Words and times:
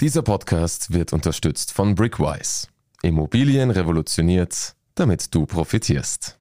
Dieser 0.00 0.22
Podcast 0.22 0.92
wird 0.92 1.12
unterstützt 1.12 1.72
von 1.72 1.96
Brickwise. 1.96 2.68
Immobilien 3.02 3.72
revolutioniert, 3.72 4.76
damit 4.94 5.34
du 5.34 5.44
profitierst. 5.44 6.38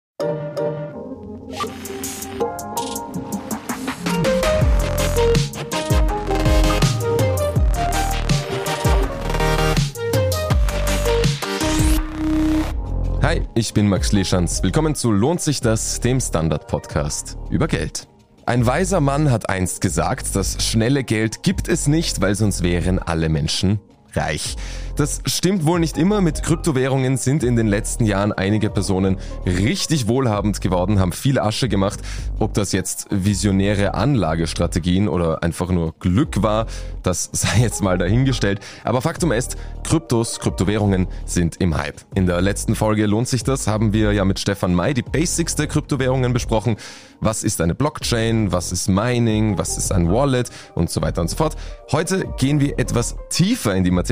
Hi, 13.23 13.41
ich 13.55 13.73
bin 13.73 13.89
Max 13.89 14.11
Leschanz. 14.11 14.61
Willkommen 14.61 14.93
zu 14.93 15.11
Lohnt 15.11 15.41
sich 15.41 15.61
das, 15.61 15.99
dem 15.99 16.19
Standard-Podcast 16.19 17.39
über 17.49 17.67
Geld. 17.67 18.07
Ein 18.47 18.65
weiser 18.65 19.01
Mann 19.01 19.29
hat 19.29 19.49
einst 19.49 19.81
gesagt, 19.81 20.33
das 20.33 20.63
schnelle 20.63 21.03
Geld 21.03 21.43
gibt 21.43 21.67
es 21.67 21.87
nicht, 21.87 22.21
weil 22.21 22.33
sonst 22.33 22.63
wären 22.63 22.97
alle 22.97 23.27
Menschen 23.27 23.81
reich. 24.17 24.57
Das 24.97 25.21
stimmt 25.27 25.65
wohl 25.65 25.79
nicht 25.79 25.95
immer. 25.95 26.21
Mit 26.21 26.41
Kryptowährungen 26.41 27.17
sind 27.17 27.43
in 27.43 27.55
den 27.55 27.67
letzten 27.67 28.05
Jahren 28.05 28.33
einige 28.33 28.71
Personen 28.71 29.17
richtig 29.45 30.07
wohlhabend 30.07 30.59
geworden, 30.59 30.99
haben 30.99 31.11
viel 31.11 31.37
Asche 31.37 31.69
gemacht. 31.69 31.99
Ob 32.39 32.55
das 32.55 32.71
jetzt 32.71 33.05
visionäre 33.11 33.93
Anlagestrategien 33.93 35.07
oder 35.07 35.43
einfach 35.43 35.69
nur 35.69 35.93
Glück 35.99 36.41
war, 36.41 36.65
das 37.03 37.29
sei 37.31 37.59
jetzt 37.61 37.83
mal 37.83 37.99
dahingestellt. 37.99 38.59
Aber 38.83 39.03
Faktum 39.03 39.31
ist, 39.31 39.55
Kryptos, 39.83 40.39
Kryptowährungen 40.39 41.07
sind 41.25 41.57
im 41.57 41.77
Hype. 41.77 42.01
In 42.15 42.25
der 42.25 42.41
letzten 42.41 42.73
Folge 42.73 43.05
lohnt 43.05 43.27
sich 43.27 43.43
das, 43.43 43.67
haben 43.67 43.93
wir 43.93 44.13
ja 44.13 44.25
mit 44.25 44.39
Stefan 44.39 44.73
May 44.73 44.95
die 44.95 45.03
Basics 45.03 45.55
der 45.55 45.67
Kryptowährungen 45.67 46.33
besprochen. 46.33 46.75
Was 47.19 47.43
ist 47.43 47.61
eine 47.61 47.75
Blockchain? 47.75 48.51
Was 48.51 48.71
ist 48.71 48.89
Mining? 48.89 49.57
Was 49.57 49.77
ist 49.77 49.91
ein 49.91 50.11
Wallet? 50.11 50.49
Und 50.75 50.89
so 50.89 51.01
weiter 51.01 51.21
und 51.21 51.29
so 51.29 51.35
fort. 51.35 51.55
Heute 51.91 52.25
gehen 52.37 52.59
wir 52.59 52.77
etwas 52.79 53.15
tiefer 53.29 53.75
in 53.75 53.83
die 53.83 53.91
Materie. 53.91 54.06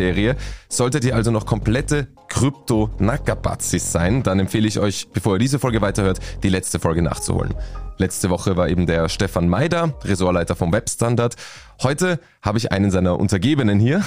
Solltet 0.70 1.06
ihr 1.06 1.16
also 1.16 1.32
noch 1.32 1.46
komplette 1.46 2.08
Krypto-Nakabazis 2.30 3.92
sein, 3.92 4.24
dann 4.24 4.40
empfehle 4.40 4.68
ich 4.68 4.80
euch, 4.80 5.08
bevor 5.14 5.36
ihr 5.36 5.40
diese 5.40 5.60
Folge 5.60 5.82
weiterhört, 5.82 6.20
die 6.44 6.50
letzte 6.50 6.80
Folge 6.80 7.02
nachzuholen. 7.02 7.54
Letzte 7.98 8.30
Woche 8.30 8.58
war 8.58 8.68
eben 8.68 8.88
der 8.88 9.08
Stefan 9.08 9.48
Meider, 9.48 9.98
Ressortleiter 10.04 10.56
vom 10.56 10.74
Webstandard. 10.74 11.36
Heute 11.82 12.20
habe 12.42 12.58
ich 12.58 12.72
einen 12.72 12.92
seiner 12.92 13.18
Untergebenen 13.20 13.80
hier. 13.80 14.04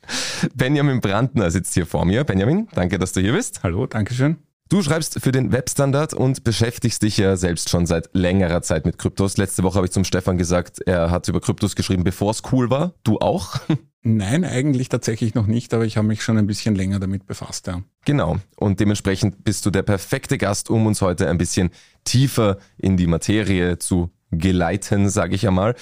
Benjamin 0.54 1.00
Brandner 1.00 1.50
sitzt 1.50 1.74
hier 1.74 1.86
vor 1.86 2.04
mir. 2.04 2.24
Benjamin, 2.24 2.68
danke, 2.74 2.98
dass 2.98 3.12
du 3.12 3.20
hier 3.20 3.32
bist. 3.32 3.62
Hallo, 3.62 3.86
danke 3.86 4.14
schön. 4.14 4.36
Du 4.68 4.80
schreibst 4.82 5.20
für 5.20 5.32
den 5.32 5.52
Webstandard 5.52 6.14
und 6.14 6.44
beschäftigst 6.44 7.02
dich 7.02 7.18
ja 7.18 7.36
selbst 7.36 7.68
schon 7.68 7.84
seit 7.84 8.08
längerer 8.14 8.62
Zeit 8.62 8.86
mit 8.86 8.96
Kryptos. 8.96 9.36
Letzte 9.36 9.64
Woche 9.64 9.76
habe 9.76 9.86
ich 9.86 9.92
zum 9.92 10.04
Stefan 10.04 10.38
gesagt, 10.38 10.80
er 10.86 11.10
hat 11.10 11.28
über 11.28 11.40
Kryptos 11.40 11.76
geschrieben, 11.76 12.04
bevor 12.04 12.30
es 12.30 12.42
cool 12.52 12.70
war. 12.70 12.94
Du 13.04 13.18
auch? 13.18 13.56
Nein, 14.04 14.44
eigentlich 14.44 14.88
tatsächlich 14.88 15.34
noch 15.34 15.46
nicht, 15.46 15.72
aber 15.74 15.84
ich 15.84 15.96
habe 15.96 16.08
mich 16.08 16.24
schon 16.24 16.36
ein 16.36 16.48
bisschen 16.48 16.74
länger 16.74 16.98
damit 16.98 17.26
befasst, 17.26 17.68
ja. 17.68 17.82
Genau. 18.04 18.38
Und 18.56 18.80
dementsprechend 18.80 19.44
bist 19.44 19.64
du 19.64 19.70
der 19.70 19.82
perfekte 19.82 20.38
Gast, 20.38 20.70
um 20.70 20.86
uns 20.86 21.00
heute 21.02 21.28
ein 21.28 21.38
bisschen 21.38 21.70
tiefer 22.02 22.58
in 22.78 22.96
die 22.96 23.06
Materie 23.06 23.78
zu 23.78 24.10
geleiten, 24.32 25.08
sage 25.08 25.36
ich 25.36 25.46
einmal. 25.46 25.76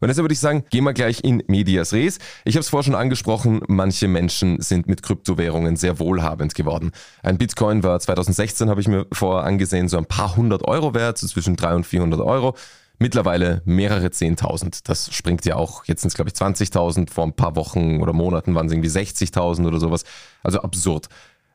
Und 0.00 0.08
deshalb 0.08 0.24
würde 0.24 0.34
ich 0.34 0.40
sagen, 0.40 0.64
gehen 0.68 0.82
wir 0.82 0.92
gleich 0.92 1.22
in 1.22 1.44
Medias 1.46 1.92
Res. 1.92 2.18
Ich 2.44 2.56
habe 2.56 2.62
es 2.62 2.68
vorher 2.68 2.84
schon 2.84 2.96
angesprochen, 2.96 3.60
manche 3.68 4.08
Menschen 4.08 4.60
sind 4.60 4.88
mit 4.88 5.02
Kryptowährungen 5.02 5.76
sehr 5.76 6.00
wohlhabend 6.00 6.56
geworden. 6.56 6.90
Ein 7.22 7.38
Bitcoin 7.38 7.84
war 7.84 8.00
2016, 8.00 8.68
habe 8.68 8.80
ich 8.80 8.88
mir 8.88 9.06
vorher 9.12 9.44
angesehen, 9.44 9.88
so 9.88 9.98
ein 9.98 10.06
paar 10.06 10.34
hundert 10.34 10.64
Euro 10.64 10.92
wert, 10.92 11.18
so 11.18 11.28
zwischen 11.28 11.54
300 11.54 11.76
und 11.76 11.86
400 11.86 12.20
Euro. 12.20 12.56
Mittlerweile 12.98 13.62
mehrere 13.64 14.06
10.000. 14.06 14.80
Das 14.84 15.12
springt 15.12 15.44
ja 15.44 15.56
auch, 15.56 15.84
jetzt 15.86 16.02
sind 16.02 16.08
es 16.08 16.14
glaube 16.14 16.30
ich 16.30 16.36
20.000, 16.36 17.10
vor 17.10 17.24
ein 17.24 17.34
paar 17.34 17.56
Wochen 17.56 18.00
oder 18.00 18.12
Monaten 18.12 18.54
waren 18.54 18.66
es 18.66 18.72
irgendwie 18.72 18.90
60.000 18.90 19.66
oder 19.66 19.80
sowas. 19.80 20.04
Also 20.42 20.60
absurd. 20.60 21.08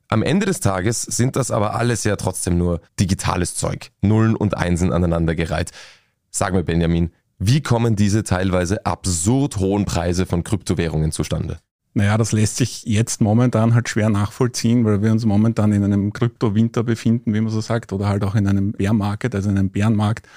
Am 0.10 0.24
Ende 0.24 0.46
des 0.46 0.62
Tages 0.62 1.02
sind 1.02 1.36
das 1.36 1.52
aber 1.52 1.76
alles 1.76 2.04
ja 2.04 2.16
trotzdem 2.16 2.58
nur 2.58 2.82
digitales 3.00 3.56
Zeug. 3.56 3.92
Nullen 4.02 4.36
und 4.36 4.56
Einsen 4.56 4.94
aneinandergereiht. 4.94 5.72
Sag 6.30 6.54
mir, 6.54 6.64
Benjamin, 6.64 7.12
wie 7.40 7.62
kommen 7.62 7.96
diese 7.96 8.24
teilweise 8.24 8.86
absurd 8.86 9.58
hohen 9.58 9.86
Preise 9.86 10.26
von 10.26 10.44
Kryptowährungen 10.44 11.12
zustande? 11.12 11.60
Naja, 11.94 12.18
das 12.18 12.32
lässt 12.32 12.58
sich 12.58 12.84
jetzt 12.84 13.22
momentan 13.22 13.74
halt 13.74 13.90
schwer 13.90 14.10
nachvollziehen, 14.10 14.86
weil 14.86 15.02
wir 15.02 15.12
uns 15.12 15.26
momentan 15.26 15.72
in 15.72 15.84
einem 15.84 16.14
Kryptowinter 16.14 16.84
befinden, 16.84 17.34
wie 17.34 17.42
man 17.42 17.52
so 17.52 17.60
sagt, 17.60 17.92
oder 17.92 18.08
halt 18.08 18.24
auch 18.24 18.36
in 18.36 18.48
einem 18.48 18.72
Bärmarkt, 18.72 19.34
also 19.34 19.50
in 19.50 19.58
einem 19.58 19.72
Bärenmarkt. 19.72 20.28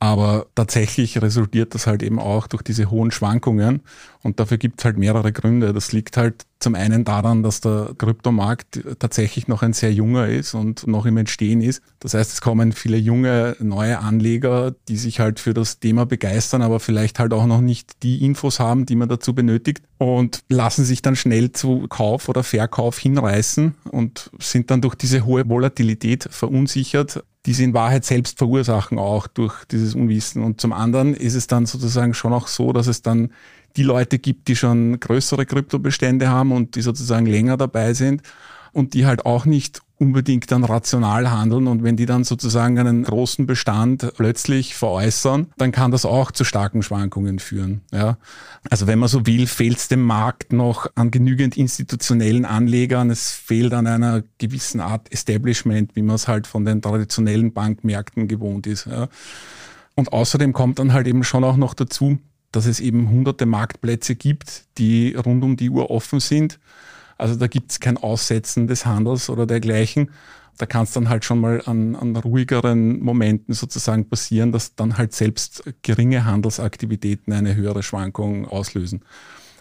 Aber 0.00 0.46
tatsächlich 0.54 1.20
resultiert 1.22 1.74
das 1.74 1.86
halt 1.86 2.02
eben 2.02 2.18
auch 2.18 2.46
durch 2.46 2.62
diese 2.62 2.90
hohen 2.90 3.10
Schwankungen. 3.10 3.80
Und 4.22 4.40
dafür 4.40 4.58
gibt 4.58 4.80
es 4.80 4.84
halt 4.84 4.98
mehrere 4.98 5.32
Gründe. 5.32 5.72
Das 5.72 5.92
liegt 5.92 6.16
halt 6.16 6.46
zum 6.58 6.74
einen 6.74 7.04
daran, 7.04 7.42
dass 7.42 7.60
der 7.60 7.90
Kryptomarkt 7.96 8.80
tatsächlich 8.98 9.48
noch 9.48 9.62
ein 9.62 9.72
sehr 9.72 9.92
junger 9.92 10.28
ist 10.28 10.54
und 10.54 10.86
noch 10.86 11.06
im 11.06 11.16
Entstehen 11.18 11.60
ist. 11.60 11.82
Das 12.00 12.14
heißt, 12.14 12.32
es 12.32 12.40
kommen 12.40 12.72
viele 12.72 12.96
junge, 12.96 13.56
neue 13.60 13.98
Anleger, 13.98 14.74
die 14.88 14.96
sich 14.96 15.20
halt 15.20 15.40
für 15.40 15.52
das 15.52 15.78
Thema 15.78 16.06
begeistern, 16.06 16.62
aber 16.62 16.80
vielleicht 16.80 17.18
halt 17.18 17.32
auch 17.32 17.46
noch 17.46 17.60
nicht 17.60 18.02
die 18.02 18.24
Infos 18.24 18.60
haben, 18.60 18.86
die 18.86 18.96
man 18.96 19.08
dazu 19.08 19.34
benötigt 19.34 19.82
und 19.98 20.42
lassen 20.48 20.84
sich 20.84 21.02
dann 21.02 21.16
schnell 21.16 21.52
zu 21.52 21.86
Kauf 21.88 22.28
oder 22.28 22.42
Verkauf 22.42 22.98
hinreißen 22.98 23.74
und 23.90 24.30
sind 24.38 24.70
dann 24.70 24.80
durch 24.80 24.94
diese 24.94 25.24
hohe 25.24 25.48
Volatilität 25.48 26.28
verunsichert 26.30 27.22
die 27.46 27.52
sie 27.52 27.64
in 27.64 27.74
Wahrheit 27.74 28.04
selbst 28.04 28.38
verursachen, 28.38 28.98
auch 28.98 29.26
durch 29.26 29.64
dieses 29.66 29.94
Unwissen. 29.94 30.42
Und 30.42 30.60
zum 30.60 30.72
anderen 30.72 31.14
ist 31.14 31.34
es 31.34 31.46
dann 31.46 31.66
sozusagen 31.66 32.14
schon 32.14 32.32
auch 32.32 32.48
so, 32.48 32.72
dass 32.72 32.86
es 32.86 33.02
dann 33.02 33.32
die 33.76 33.82
Leute 33.82 34.18
gibt, 34.18 34.48
die 34.48 34.56
schon 34.56 34.98
größere 34.98 35.46
Kryptobestände 35.46 36.28
haben 36.28 36.52
und 36.52 36.76
die 36.76 36.82
sozusagen 36.82 37.26
länger 37.26 37.56
dabei 37.56 37.92
sind 37.92 38.22
und 38.72 38.94
die 38.94 39.04
halt 39.04 39.26
auch 39.26 39.44
nicht 39.44 39.82
unbedingt 39.98 40.50
dann 40.50 40.64
rational 40.64 41.30
handeln 41.30 41.66
und 41.66 41.84
wenn 41.84 41.96
die 41.96 42.06
dann 42.06 42.24
sozusagen 42.24 42.78
einen 42.78 43.04
großen 43.04 43.46
Bestand 43.46 44.12
plötzlich 44.16 44.74
veräußern, 44.74 45.52
dann 45.56 45.72
kann 45.72 45.92
das 45.92 46.04
auch 46.04 46.32
zu 46.32 46.44
starken 46.44 46.82
Schwankungen 46.82 47.38
führen. 47.38 47.82
Ja. 47.92 48.18
Also 48.68 48.86
wenn 48.86 48.98
man 48.98 49.08
so 49.08 49.26
will, 49.26 49.46
fehlt 49.46 49.78
es 49.78 49.88
dem 49.88 50.02
Markt 50.02 50.52
noch 50.52 50.88
an 50.96 51.10
genügend 51.10 51.56
institutionellen 51.56 52.44
Anlegern, 52.44 53.10
es 53.10 53.30
fehlt 53.30 53.72
an 53.72 53.86
einer 53.86 54.24
gewissen 54.38 54.80
Art 54.80 55.12
Establishment, 55.12 55.94
wie 55.94 56.02
man 56.02 56.16
es 56.16 56.26
halt 56.26 56.46
von 56.46 56.64
den 56.64 56.82
traditionellen 56.82 57.52
Bankmärkten 57.52 58.26
gewohnt 58.26 58.66
ist. 58.66 58.86
Ja. 58.86 59.08
Und 59.94 60.12
außerdem 60.12 60.52
kommt 60.52 60.80
dann 60.80 60.92
halt 60.92 61.06
eben 61.06 61.22
schon 61.22 61.44
auch 61.44 61.56
noch 61.56 61.74
dazu, 61.74 62.18
dass 62.50 62.66
es 62.66 62.80
eben 62.80 63.10
hunderte 63.10 63.46
Marktplätze 63.46 64.16
gibt, 64.16 64.64
die 64.78 65.14
rund 65.14 65.42
um 65.44 65.56
die 65.56 65.70
Uhr 65.70 65.90
offen 65.90 66.20
sind. 66.20 66.58
Also 67.18 67.36
da 67.36 67.46
gibt 67.46 67.70
es 67.70 67.80
kein 67.80 67.96
Aussetzen 67.96 68.66
des 68.66 68.86
Handels 68.86 69.30
oder 69.30 69.46
dergleichen. 69.46 70.10
Da 70.58 70.66
kann 70.66 70.84
es 70.84 70.92
dann 70.92 71.08
halt 71.08 71.24
schon 71.24 71.40
mal 71.40 71.62
an, 71.66 71.96
an 71.96 72.14
ruhigeren 72.14 73.00
Momenten 73.00 73.54
sozusagen 73.54 74.08
passieren, 74.08 74.52
dass 74.52 74.76
dann 74.76 74.98
halt 74.98 75.12
selbst 75.12 75.64
geringe 75.82 76.24
Handelsaktivitäten 76.24 77.32
eine 77.32 77.56
höhere 77.56 77.82
Schwankung 77.82 78.46
auslösen. 78.46 79.04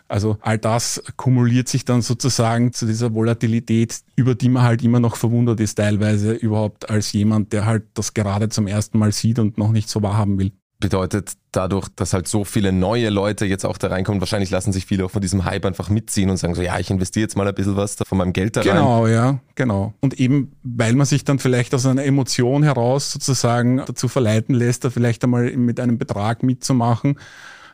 Also 0.07 0.37
all 0.41 0.59
das 0.59 1.01
kumuliert 1.17 1.67
sich 1.67 1.85
dann 1.85 2.03
sozusagen 2.03 2.73
zu 2.73 2.85
dieser 2.85 3.13
Volatilität, 3.13 4.01
über 4.15 4.35
die 4.35 4.49
man 4.49 4.63
halt 4.63 4.83
immer 4.83 4.99
noch 4.99 5.15
verwundert 5.15 5.59
ist, 5.59 5.75
teilweise 5.75 6.33
überhaupt 6.33 6.89
als 6.89 7.11
jemand, 7.13 7.53
der 7.53 7.65
halt 7.65 7.85
das 7.95 8.13
gerade 8.13 8.49
zum 8.49 8.67
ersten 8.67 8.99
Mal 8.99 9.11
sieht 9.11 9.39
und 9.39 9.57
noch 9.57 9.71
nicht 9.71 9.89
so 9.89 10.03
wahrhaben 10.03 10.37
will 10.37 10.51
bedeutet 10.83 11.31
dadurch, 11.53 11.87
dass 11.95 12.11
halt 12.11 12.27
so 12.27 12.43
viele 12.43 12.73
neue 12.73 13.09
Leute 13.09 13.45
jetzt 13.45 13.65
auch 13.65 13.77
da 13.77 13.87
reinkommen, 13.87 14.19
wahrscheinlich 14.19 14.51
lassen 14.51 14.73
sich 14.73 14.85
viele 14.85 15.05
auch 15.05 15.11
von 15.11 15.21
diesem 15.21 15.45
Hype 15.45 15.65
einfach 15.65 15.89
mitziehen 15.89 16.29
und 16.29 16.35
sagen 16.35 16.55
so, 16.55 16.61
ja, 16.61 16.77
ich 16.77 16.91
investiere 16.91 17.21
jetzt 17.21 17.37
mal 17.37 17.47
ein 17.47 17.55
bisschen 17.55 17.77
was 17.77 17.95
von 18.05 18.17
meinem 18.17 18.33
Geld 18.33 18.57
da 18.57 18.61
rein. 18.61 18.71
Genau, 18.71 19.07
ja, 19.07 19.39
genau. 19.55 19.93
Und 20.01 20.19
eben, 20.19 20.51
weil 20.61 20.93
man 20.93 21.05
sich 21.05 21.23
dann 21.23 21.39
vielleicht 21.39 21.73
aus 21.73 21.85
einer 21.85 22.03
Emotion 22.03 22.63
heraus 22.63 23.13
sozusagen 23.13 23.77
dazu 23.77 24.09
verleiten 24.09 24.53
lässt, 24.53 24.83
da 24.83 24.89
vielleicht 24.89 25.23
einmal 25.23 25.55
mit 25.55 25.79
einem 25.79 25.97
Betrag 25.97 26.43
mitzumachen, 26.43 27.17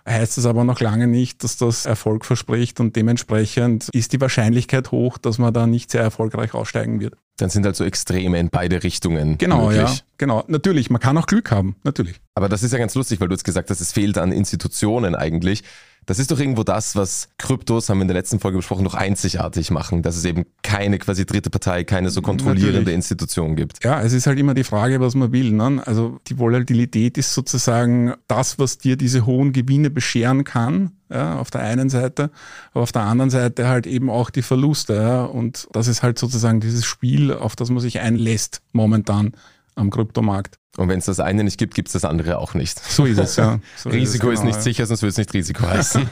heißt 0.10 0.38
es 0.38 0.46
aber 0.46 0.64
noch 0.64 0.80
lange 0.80 1.08
nicht, 1.08 1.44
dass 1.44 1.58
das 1.58 1.86
Erfolg 1.86 2.26
verspricht 2.26 2.80
und 2.80 2.96
dementsprechend 2.96 3.90
ist 3.94 4.14
die 4.14 4.22
Wahrscheinlichkeit 4.22 4.92
hoch, 4.92 5.18
dass 5.18 5.38
man 5.38 5.54
da 5.54 5.68
nicht 5.68 5.92
sehr 5.92 6.02
erfolgreich 6.02 6.54
aussteigen 6.54 7.00
wird. 7.00 7.16
Dann 7.38 7.50
sind 7.50 7.66
also 7.66 7.86
Extreme 7.86 8.38
in 8.40 8.50
beide 8.50 8.84
Richtungen. 8.84 9.38
Genau, 9.38 9.68
möglich. 9.68 9.82
ja. 9.82 9.96
Genau. 10.18 10.44
Natürlich, 10.48 10.90
man 10.90 11.00
kann 11.00 11.18
auch 11.18 11.26
Glück 11.26 11.52
haben, 11.52 11.76
natürlich. 11.84 12.20
Aber 12.36 12.50
das 12.50 12.64
ist 12.64 12.74
ja 12.74 12.80
ganz 12.80 12.96
lustig, 12.96 13.22
weil 13.22 13.30
du 13.30 13.34
jetzt 13.34 13.46
gesagt 13.46 13.70
hast, 13.70 13.80
es 13.80 13.94
fehlt 13.94 14.18
an 14.18 14.32
Institutionen 14.32 15.16
eigentlich. 15.16 15.64
Das 16.10 16.18
ist 16.18 16.32
doch 16.32 16.40
irgendwo 16.40 16.64
das, 16.64 16.96
was 16.96 17.30
Kryptos, 17.38 17.88
haben 17.88 18.00
wir 18.00 18.02
in 18.02 18.08
der 18.08 18.18
letzten 18.18 18.40
Folge 18.40 18.58
besprochen, 18.58 18.84
noch 18.84 18.96
einzigartig 18.96 19.70
machen, 19.70 20.02
dass 20.02 20.18
es 20.18 20.26
eben 20.26 20.48
keine 20.64 20.98
quasi 20.98 21.24
dritte 21.24 21.52
Partei, 21.52 21.84
keine 21.84 22.10
so 22.10 22.24
kontrollierende 22.24 22.80
Natürlich. 22.80 22.96
Institution 22.96 23.56
gibt. 23.56 23.84
Ja, 23.84 24.02
es 24.02 24.14
ist 24.14 24.26
halt 24.26 24.40
immer 24.40 24.56
die 24.56 24.64
Frage, 24.64 25.00
was 25.02 25.14
man 25.14 25.32
will. 25.32 25.52
Ne? 25.52 25.84
Also 25.86 26.20
die 26.26 26.40
Volatilität 26.40 27.20
ist 27.20 27.36
sozusagen 27.36 28.16
das, 28.28 28.58
was 28.58 28.80
dir 28.80 28.98
diese 28.98 29.28
hohen 29.28 29.54
Gewinne 29.54 29.92
bescheren 29.92 30.46
kann, 30.46 30.94
ja, 31.12 31.38
auf 31.38 31.52
der 31.52 31.62
einen 31.62 31.90
Seite, 31.90 32.32
aber 32.72 32.82
auf 32.82 32.92
der 32.92 33.04
anderen 33.04 33.30
Seite 33.30 33.68
halt 33.68 33.86
eben 33.86 34.10
auch 34.10 34.32
die 34.32 34.42
Verluste. 34.42 34.96
Ja? 34.96 35.26
Und 35.26 35.68
das 35.74 35.88
ist 35.88 36.02
halt 36.02 36.18
sozusagen 36.18 36.60
dieses 36.60 36.86
Spiel, 36.86 37.32
auf 37.32 37.56
das 37.56 37.70
man 37.70 37.82
sich 37.82 38.00
einlässt 38.00 38.64
momentan 38.72 39.34
am 39.76 39.90
Kryptomarkt. 39.90 40.58
Und 40.78 40.88
wenn 40.88 41.00
es 41.00 41.06
das 41.06 41.20
eine 41.20 41.44
nicht 41.44 41.58
gibt, 41.58 41.74
gibt 41.74 41.90
es 41.90 41.94
das 41.94 42.06
andere 42.06 42.38
auch 42.38 42.54
nicht. 42.54 42.80
So 42.80 43.06
ist 43.06 43.18
es, 43.18 43.36
ja. 43.36 43.60
So 43.76 43.90
Risiko 43.90 44.00
ist, 44.00 44.12
es, 44.12 44.20
genau, 44.20 44.32
ist, 44.32 44.44
nicht 44.44 44.56
ja. 44.56 44.62
sicher, 44.62 44.86
sonst 44.86 45.02
würde 45.02 45.10
es 45.10 45.18
nicht 45.18 45.34
Risiko 45.34 45.64
heißen. 45.68 46.08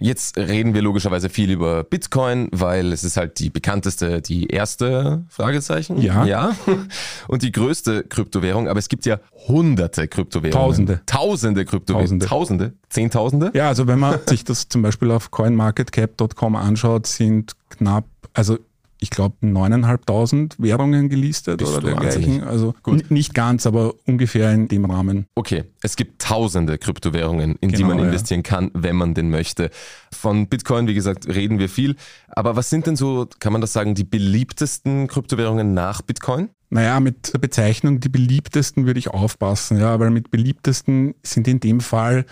Jetzt 0.00 0.36
reden 0.36 0.74
wir 0.74 0.82
logischerweise 0.82 1.28
viel 1.28 1.50
über 1.50 1.84
Bitcoin, 1.84 2.48
weil 2.52 2.92
es 2.92 3.04
ist 3.04 3.16
halt 3.16 3.38
die 3.38 3.50
bekannteste, 3.50 4.22
die 4.22 4.46
erste 4.46 5.24
Fragezeichen. 5.28 6.00
Ja. 6.00 6.24
Ja. 6.24 6.56
Und 7.28 7.42
die 7.42 7.52
größte 7.52 8.04
Kryptowährung, 8.04 8.68
aber 8.68 8.78
es 8.78 8.88
gibt 8.88 9.06
ja 9.06 9.20
hunderte 9.46 10.08
Kryptowährungen. 10.08 10.66
Tausende. 10.66 11.00
Tausende 11.06 11.64
Kryptowährungen. 11.64 12.20
Tausende. 12.20 12.26
Tausende. 12.26 12.72
Zehntausende? 12.88 13.50
Ja, 13.54 13.68
also 13.68 13.86
wenn 13.86 13.98
man 13.98 14.18
sich 14.26 14.44
das 14.44 14.68
zum 14.68 14.82
Beispiel 14.82 15.10
auf 15.10 15.30
coinmarketcap.com 15.30 16.56
anschaut, 16.56 17.06
sind 17.06 17.52
knapp, 17.70 18.06
also 18.32 18.58
ich 19.00 19.10
glaube, 19.10 19.36
9.500 19.42 20.54
Währungen 20.58 21.08
gelistet 21.08 21.58
Bist 21.58 21.72
oder 21.72 21.88
dergleichen. 21.88 22.42
Also 22.42 22.74
Gut. 22.82 23.10
nicht 23.10 23.34
ganz, 23.34 23.66
aber 23.66 23.94
ungefähr 24.06 24.52
in 24.52 24.68
dem 24.68 24.84
Rahmen. 24.84 25.26
Okay, 25.34 25.64
es 25.82 25.96
gibt 25.96 26.20
tausende 26.20 26.78
Kryptowährungen, 26.78 27.56
in 27.60 27.68
die 27.68 27.76
Genau, 27.76 27.88
man 27.88 27.98
ja. 27.98 28.04
investieren 28.06 28.42
kann, 28.42 28.70
wenn 28.74 28.96
man 28.96 29.14
denn 29.14 29.30
möchte. 29.30 29.70
Von 30.12 30.48
Bitcoin, 30.48 30.88
wie 30.88 30.94
gesagt, 30.94 31.28
reden 31.28 31.58
wir 31.58 31.68
viel. 31.68 31.96
Aber 32.28 32.56
was 32.56 32.70
sind 32.70 32.86
denn 32.86 32.96
so, 32.96 33.28
kann 33.38 33.52
man 33.52 33.60
das 33.60 33.72
sagen, 33.72 33.94
die 33.94 34.04
beliebtesten 34.04 35.06
Kryptowährungen 35.06 35.74
nach 35.74 36.02
Bitcoin? 36.02 36.50
Naja, 36.70 37.00
mit 37.00 37.32
der 37.32 37.38
Bezeichnung 37.38 38.00
die 38.00 38.10
beliebtesten 38.10 38.84
würde 38.84 38.98
ich 38.98 39.08
aufpassen, 39.08 39.78
ja, 39.78 39.98
weil 40.00 40.10
mit 40.10 40.30
beliebtesten 40.30 41.14
sind 41.22 41.48
in 41.48 41.60
dem 41.60 41.80
Fall 41.80 42.26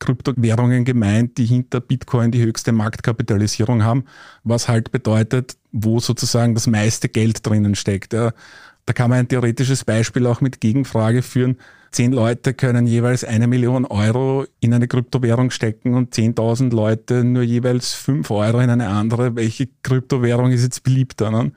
Kryptowährungen 0.00 0.84
gemeint, 0.84 1.38
die 1.38 1.46
hinter 1.46 1.80
Bitcoin 1.80 2.32
die 2.32 2.42
höchste 2.42 2.72
Marktkapitalisierung 2.72 3.84
haben, 3.84 4.04
was 4.42 4.68
halt 4.68 4.90
bedeutet, 4.90 5.56
wo 5.70 6.00
sozusagen 6.00 6.54
das 6.54 6.66
meiste 6.66 7.08
Geld 7.08 7.46
drinnen 7.46 7.76
steckt. 7.76 8.12
Ja. 8.12 8.32
Da 8.86 8.92
kann 8.92 9.10
man 9.10 9.20
ein 9.20 9.28
theoretisches 9.28 9.84
Beispiel 9.84 10.26
auch 10.26 10.40
mit 10.40 10.60
Gegenfrage 10.60 11.22
führen. 11.22 11.58
Zehn 11.92 12.12
Leute 12.12 12.54
können 12.54 12.86
jeweils 12.86 13.24
eine 13.24 13.46
Million 13.46 13.84
Euro 13.84 14.46
in 14.60 14.74
eine 14.74 14.88
Kryptowährung 14.88 15.50
stecken 15.50 15.94
und 15.94 16.14
10.000 16.14 16.72
Leute 16.74 17.24
nur 17.24 17.42
jeweils 17.42 17.94
fünf 17.94 18.30
Euro 18.30 18.60
in 18.60 18.70
eine 18.70 18.88
andere. 18.88 19.36
Welche 19.36 19.68
Kryptowährung 19.82 20.52
ist 20.52 20.62
jetzt 20.62 20.82
beliebter? 20.82 21.30
Ne? 21.30 21.52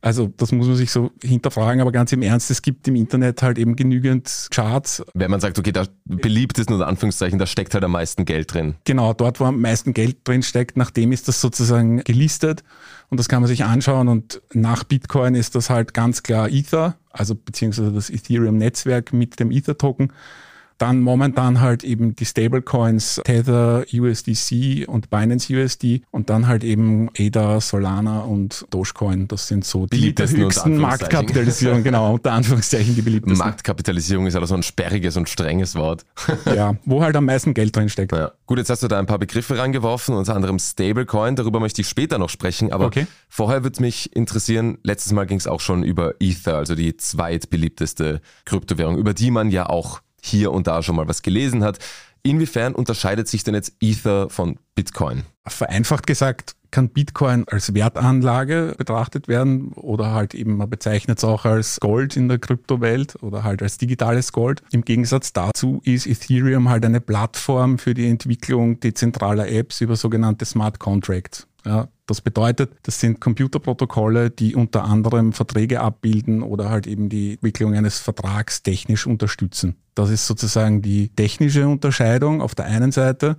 Also 0.00 0.32
das 0.36 0.52
muss 0.52 0.68
man 0.68 0.76
sich 0.76 0.92
so 0.92 1.10
hinterfragen, 1.22 1.80
aber 1.80 1.90
ganz 1.90 2.12
im 2.12 2.22
Ernst, 2.22 2.50
es 2.52 2.62
gibt 2.62 2.86
im 2.86 2.94
Internet 2.94 3.42
halt 3.42 3.58
eben 3.58 3.74
genügend 3.74 4.48
Charts. 4.50 5.04
Wenn 5.14 5.30
man 5.30 5.40
sagt, 5.40 5.58
okay, 5.58 5.72
da 5.72 5.86
beliebt 6.04 6.58
ist, 6.58 6.70
unter 6.70 6.86
Anführungszeichen, 6.86 7.38
da 7.38 7.46
steckt 7.46 7.74
halt 7.74 7.82
am 7.82 7.92
meisten 7.92 8.24
Geld 8.24 8.54
drin. 8.54 8.76
Genau, 8.84 9.12
dort, 9.12 9.40
wo 9.40 9.44
am 9.44 9.60
meisten 9.60 9.94
Geld 9.94 10.18
drin 10.22 10.42
steckt, 10.44 10.76
nach 10.76 10.92
dem 10.92 11.10
ist 11.10 11.26
das 11.26 11.40
sozusagen 11.40 11.98
gelistet 12.04 12.62
und 13.10 13.18
das 13.18 13.28
kann 13.28 13.42
man 13.42 13.48
sich 13.48 13.64
anschauen 13.64 14.06
und 14.06 14.40
nach 14.52 14.84
Bitcoin 14.84 15.34
ist 15.34 15.56
das 15.56 15.68
halt 15.68 15.94
ganz 15.94 16.22
klar 16.22 16.48
Ether, 16.48 16.96
also 17.10 17.34
beziehungsweise 17.34 17.92
das 17.92 18.08
Ethereum-Netzwerk 18.08 19.12
mit 19.12 19.40
dem 19.40 19.50
Ether-Token. 19.50 20.12
Dann 20.78 21.00
momentan 21.00 21.60
halt 21.60 21.82
eben 21.84 22.14
die 22.14 22.24
Stablecoins 22.24 23.20
Tether, 23.24 23.84
USDC 23.92 24.86
und 24.88 25.10
Binance 25.10 25.52
USD 25.52 26.02
und 26.10 26.30
dann 26.30 26.46
halt 26.46 26.62
eben 26.64 27.08
ADA, 27.18 27.60
Solana 27.60 28.20
und 28.20 28.64
Dogecoin. 28.70 29.28
Das 29.28 29.48
sind 29.48 29.64
so 29.64 29.86
die 29.86 29.96
Beliebtesten 29.98 30.40
höchsten. 30.40 30.76
Marktkapitalisierung, 30.78 31.82
genau, 31.82 32.14
unter 32.14 32.32
Anführungszeichen 32.32 32.94
die 32.94 33.02
beliebtesten. 33.02 33.38
Marktkapitalisierung 33.38 34.26
ist 34.26 34.36
aber 34.36 34.46
so 34.46 34.54
ein 34.54 34.62
sperriges 34.62 35.16
und 35.16 35.28
strenges 35.28 35.74
Wort. 35.74 36.04
Ja, 36.54 36.76
wo 36.84 37.02
halt 37.02 37.14
am 37.16 37.24
meisten 37.26 37.52
Geld 37.54 37.74
drin 37.76 37.88
steckt. 37.88 38.12
Ja. 38.12 38.32
Gut, 38.46 38.58
jetzt 38.58 38.70
hast 38.70 38.82
du 38.82 38.88
da 38.88 38.98
ein 38.98 39.06
paar 39.06 39.18
Begriffe 39.18 39.58
reingeworfen, 39.58 40.14
unter 40.14 40.34
anderem 40.34 40.58
Stablecoin, 40.58 41.36
darüber 41.36 41.60
möchte 41.60 41.82
ich 41.82 41.88
später 41.88 42.18
noch 42.18 42.30
sprechen, 42.30 42.72
aber 42.72 42.86
Okay. 42.86 43.06
vorher 43.28 43.64
würde 43.64 43.82
mich 43.82 44.14
interessieren, 44.16 44.78
letztes 44.82 45.12
Mal 45.12 45.26
ging 45.26 45.38
es 45.38 45.46
auch 45.46 45.60
schon 45.60 45.82
über 45.82 46.14
Ether, 46.20 46.56
also 46.56 46.74
die 46.74 46.96
zweitbeliebteste 46.96 48.20
Kryptowährung, 48.44 48.96
über 48.98 49.14
die 49.14 49.30
man 49.30 49.50
ja 49.50 49.68
auch 49.68 50.00
hier 50.22 50.52
und 50.52 50.66
da 50.66 50.82
schon 50.82 50.96
mal 50.96 51.08
was 51.08 51.22
gelesen 51.22 51.64
hat. 51.64 51.78
Inwiefern 52.22 52.74
unterscheidet 52.74 53.28
sich 53.28 53.44
denn 53.44 53.54
jetzt 53.54 53.74
Ether 53.80 54.28
von 54.28 54.58
Bitcoin? 54.74 55.22
Vereinfacht 55.46 56.06
gesagt 56.06 56.56
kann 56.70 56.90
Bitcoin 56.90 57.44
als 57.48 57.74
Wertanlage 57.74 58.74
betrachtet 58.76 59.28
werden 59.28 59.72
oder 59.72 60.12
halt 60.12 60.34
eben, 60.34 60.56
man 60.56 60.68
bezeichnet 60.68 61.18
es 61.18 61.24
auch 61.24 61.44
als 61.44 61.78
Gold 61.80 62.16
in 62.16 62.28
der 62.28 62.38
Kryptowelt 62.38 63.22
oder 63.22 63.42
halt 63.42 63.62
als 63.62 63.78
digitales 63.78 64.32
Gold. 64.32 64.62
Im 64.70 64.84
Gegensatz 64.84 65.32
dazu 65.32 65.80
ist 65.84 66.06
Ethereum 66.06 66.68
halt 66.68 66.84
eine 66.84 67.00
Plattform 67.00 67.78
für 67.78 67.94
die 67.94 68.08
Entwicklung 68.08 68.80
dezentraler 68.80 69.48
Apps 69.48 69.80
über 69.80 69.96
sogenannte 69.96 70.44
Smart 70.44 70.78
Contracts. 70.78 71.47
Ja, 71.64 71.88
das 72.06 72.20
bedeutet, 72.20 72.72
das 72.84 73.00
sind 73.00 73.20
Computerprotokolle, 73.20 74.30
die 74.30 74.54
unter 74.54 74.84
anderem 74.84 75.32
Verträge 75.32 75.80
abbilden 75.80 76.42
oder 76.42 76.70
halt 76.70 76.86
eben 76.86 77.08
die 77.08 77.34
Entwicklung 77.34 77.74
eines 77.74 77.98
Vertrags 77.98 78.62
technisch 78.62 79.06
unterstützen. 79.06 79.76
Das 79.94 80.10
ist 80.10 80.26
sozusagen 80.26 80.82
die 80.82 81.08
technische 81.08 81.66
Unterscheidung 81.66 82.40
auf 82.40 82.54
der 82.54 82.66
einen 82.66 82.92
Seite. 82.92 83.36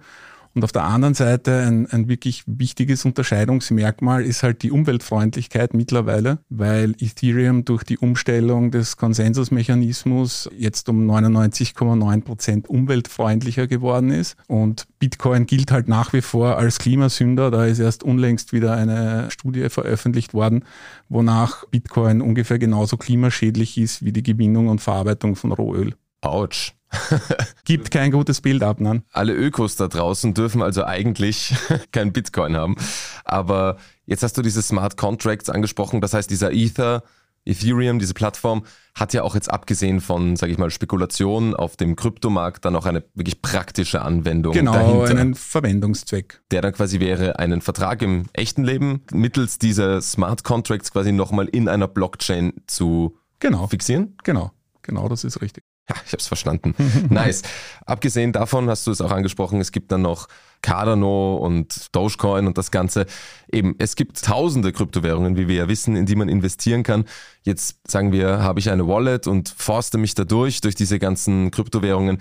Und 0.59 0.65
auf 0.65 0.73
der 0.73 0.83
anderen 0.83 1.13
Seite 1.13 1.61
ein, 1.65 1.87
ein 1.89 2.09
wirklich 2.09 2.43
wichtiges 2.45 3.05
Unterscheidungsmerkmal 3.05 4.25
ist 4.25 4.43
halt 4.43 4.61
die 4.61 4.71
Umweltfreundlichkeit 4.71 5.73
mittlerweile, 5.73 6.39
weil 6.49 6.95
Ethereum 6.99 7.63
durch 7.63 7.85
die 7.85 7.97
Umstellung 7.97 8.69
des 8.69 8.97
Konsensusmechanismus 8.97 10.49
jetzt 10.57 10.89
um 10.89 11.09
99,9 11.09 12.23
Prozent 12.23 12.69
umweltfreundlicher 12.69 13.67
geworden 13.67 14.11
ist. 14.11 14.35
Und 14.47 14.85
Bitcoin 14.99 15.45
gilt 15.45 15.71
halt 15.71 15.87
nach 15.87 16.11
wie 16.11 16.21
vor 16.21 16.57
als 16.57 16.77
Klimasünder. 16.79 17.51
Da 17.51 17.65
ist 17.65 17.79
erst 17.79 18.03
unlängst 18.03 18.51
wieder 18.51 18.73
eine 18.73 19.31
Studie 19.31 19.69
veröffentlicht 19.69 20.33
worden, 20.33 20.65
wonach 21.07 21.63
Bitcoin 21.67 22.19
ungefähr 22.21 22.59
genauso 22.59 22.97
klimaschädlich 22.97 23.77
ist 23.77 24.03
wie 24.03 24.11
die 24.11 24.23
Gewinnung 24.23 24.67
und 24.67 24.81
Verarbeitung 24.81 25.37
von 25.37 25.53
Rohöl. 25.53 25.93
Autsch. 26.21 26.73
Gibt 27.65 27.91
kein 27.91 28.11
gutes 28.11 28.41
Bild 28.41 28.63
ab, 28.63 28.79
nein. 28.79 29.03
Alle 29.11 29.33
Ökos 29.33 29.75
da 29.75 29.87
draußen 29.87 30.33
dürfen 30.33 30.61
also 30.63 30.83
eigentlich 30.85 31.53
kein 31.91 32.11
Bitcoin 32.11 32.55
haben. 32.55 32.75
Aber 33.23 33.77
jetzt 34.05 34.23
hast 34.23 34.37
du 34.37 34.41
diese 34.41 34.61
Smart 34.61 34.97
Contracts 34.97 35.49
angesprochen. 35.49 36.01
Das 36.01 36.15
heißt, 36.15 36.29
dieser 36.31 36.51
Ether, 36.51 37.03
Ethereum, 37.45 37.99
diese 37.99 38.15
Plattform, 38.15 38.63
hat 38.95 39.13
ja 39.13 39.21
auch 39.21 39.35
jetzt 39.35 39.51
abgesehen 39.51 40.01
von, 40.01 40.35
sage 40.35 40.51
ich 40.51 40.57
mal, 40.57 40.71
Spekulationen 40.71 41.55
auf 41.55 41.77
dem 41.77 41.95
Kryptomarkt 41.95 42.65
dann 42.65 42.75
auch 42.75 42.87
eine 42.87 43.03
wirklich 43.13 43.41
praktische 43.43 44.01
Anwendung 44.01 44.53
Genau, 44.53 44.73
dahinter. 44.73 45.11
einen 45.21 45.35
Verwendungszweck. 45.35 46.41
der 46.51 46.61
dann 46.63 46.73
quasi 46.73 46.99
wäre, 46.99 47.37
einen 47.37 47.61
Vertrag 47.61 48.01
im 48.01 48.25
echten 48.33 48.63
Leben 48.63 49.03
mittels 49.11 49.59
dieser 49.59 50.01
Smart 50.01 50.43
Contracts 50.43 50.91
quasi 50.91 51.11
nochmal 51.11 51.47
in 51.47 51.69
einer 51.69 51.87
Blockchain 51.87 52.53
zu 52.65 53.15
Genau, 53.39 53.67
fixieren. 53.67 54.17
genau, 54.23 54.51
genau, 54.81 55.07
das 55.07 55.23
ist 55.23 55.41
richtig. 55.41 55.63
Ja, 55.89 55.95
ich 56.05 56.11
habe 56.11 56.19
es 56.19 56.27
verstanden. 56.27 56.75
nice. 57.09 57.41
Abgesehen 57.85 58.31
davon 58.31 58.69
hast 58.69 58.85
du 58.85 58.91
es 58.91 59.01
auch 59.01 59.11
angesprochen, 59.11 59.59
es 59.59 59.71
gibt 59.71 59.91
dann 59.91 60.03
noch 60.03 60.27
Cardano 60.61 61.37
und 61.37 61.95
Dogecoin 61.95 62.45
und 62.45 62.57
das 62.57 62.69
Ganze. 62.69 63.05
Eben, 63.51 63.75
es 63.79 63.95
gibt 63.95 64.23
tausende 64.23 64.71
Kryptowährungen, 64.71 65.37
wie 65.37 65.47
wir 65.47 65.55
ja 65.55 65.67
wissen, 65.67 65.95
in 65.95 66.05
die 66.05 66.15
man 66.15 66.29
investieren 66.29 66.83
kann. 66.83 67.05
Jetzt 67.43 67.79
sagen 67.87 68.11
wir, 68.11 68.43
habe 68.43 68.59
ich 68.59 68.69
eine 68.69 68.87
Wallet 68.87 69.25
und 69.25 69.49
forste 69.49 69.97
mich 69.97 70.15
da 70.15 70.25
durch, 70.25 70.61
durch 70.61 70.75
diese 70.75 70.99
ganzen 70.99 71.49
Kryptowährungen. 71.51 72.19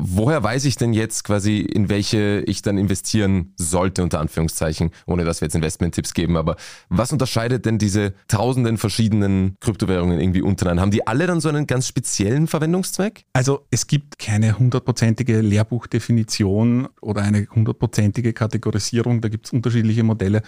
Woher 0.00 0.44
weiß 0.44 0.64
ich 0.66 0.76
denn 0.76 0.92
jetzt 0.92 1.24
quasi, 1.24 1.58
in 1.58 1.88
welche 1.88 2.44
ich 2.46 2.62
dann 2.62 2.78
investieren 2.78 3.52
sollte, 3.56 4.04
unter 4.04 4.20
Anführungszeichen, 4.20 4.90
ohne 5.06 5.24
dass 5.24 5.40
wir 5.40 5.46
jetzt 5.46 5.56
Investment-Tipps 5.56 6.14
geben, 6.14 6.36
aber 6.36 6.54
was 6.88 7.10
unterscheidet 7.12 7.66
denn 7.66 7.78
diese 7.78 8.14
tausenden 8.28 8.78
verschiedenen 8.78 9.56
Kryptowährungen 9.58 10.20
irgendwie 10.20 10.40
untereinander? 10.40 10.82
Haben 10.82 10.90
die 10.92 11.04
alle 11.04 11.26
dann 11.26 11.40
so 11.40 11.48
einen 11.48 11.66
ganz 11.66 11.88
speziellen 11.88 12.46
Verwendungszweck? 12.46 13.24
Also 13.32 13.66
es 13.72 13.88
gibt 13.88 14.20
keine 14.20 14.56
hundertprozentige 14.56 15.40
Lehrbuchdefinition 15.40 16.86
oder 17.00 17.22
eine 17.22 17.48
hundertprozentige 17.52 18.32
Kategorisierung, 18.32 19.20
da 19.20 19.28
gibt 19.28 19.46
es 19.46 19.52
unterschiedliche 19.52 20.04
Modelle. 20.04 20.42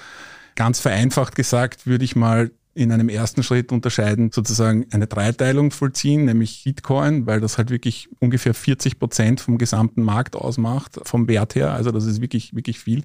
Ganz 0.54 0.78
vereinfacht 0.78 1.34
gesagt 1.34 1.86
würde 1.88 2.04
ich 2.04 2.14
mal 2.14 2.52
in 2.80 2.92
einem 2.92 3.10
ersten 3.10 3.42
Schritt 3.42 3.72
unterscheiden, 3.72 4.30
sozusagen 4.32 4.86
eine 4.90 5.06
Dreiteilung 5.06 5.70
vollziehen, 5.70 6.24
nämlich 6.24 6.64
Bitcoin, 6.64 7.26
weil 7.26 7.40
das 7.40 7.58
halt 7.58 7.70
wirklich 7.70 8.08
ungefähr 8.20 8.54
40 8.54 8.98
Prozent 8.98 9.40
vom 9.40 9.58
gesamten 9.58 10.02
Markt 10.02 10.34
ausmacht, 10.34 10.98
vom 11.02 11.28
Wert 11.28 11.54
her. 11.54 11.72
Also 11.72 11.90
das 11.90 12.06
ist 12.06 12.22
wirklich, 12.22 12.54
wirklich 12.54 12.78
viel. 12.78 13.04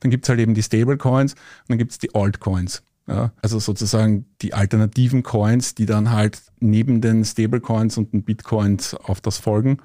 Dann 0.00 0.12
gibt's 0.12 0.28
halt 0.28 0.38
eben 0.38 0.54
die 0.54 0.62
Stablecoins 0.62 1.32
und 1.32 1.40
dann 1.68 1.78
gibt's 1.78 1.98
die 1.98 2.14
Altcoins. 2.14 2.82
Ja, 3.08 3.32
also 3.40 3.58
sozusagen 3.58 4.26
die 4.42 4.52
alternativen 4.52 5.22
Coins, 5.22 5.74
die 5.74 5.86
dann 5.86 6.12
halt 6.12 6.42
neben 6.60 7.00
den 7.00 7.24
Stablecoins 7.24 7.96
und 7.96 8.12
den 8.12 8.22
Bitcoins 8.22 8.94
auf 8.94 9.22
das 9.22 9.38
folgen. 9.38 9.78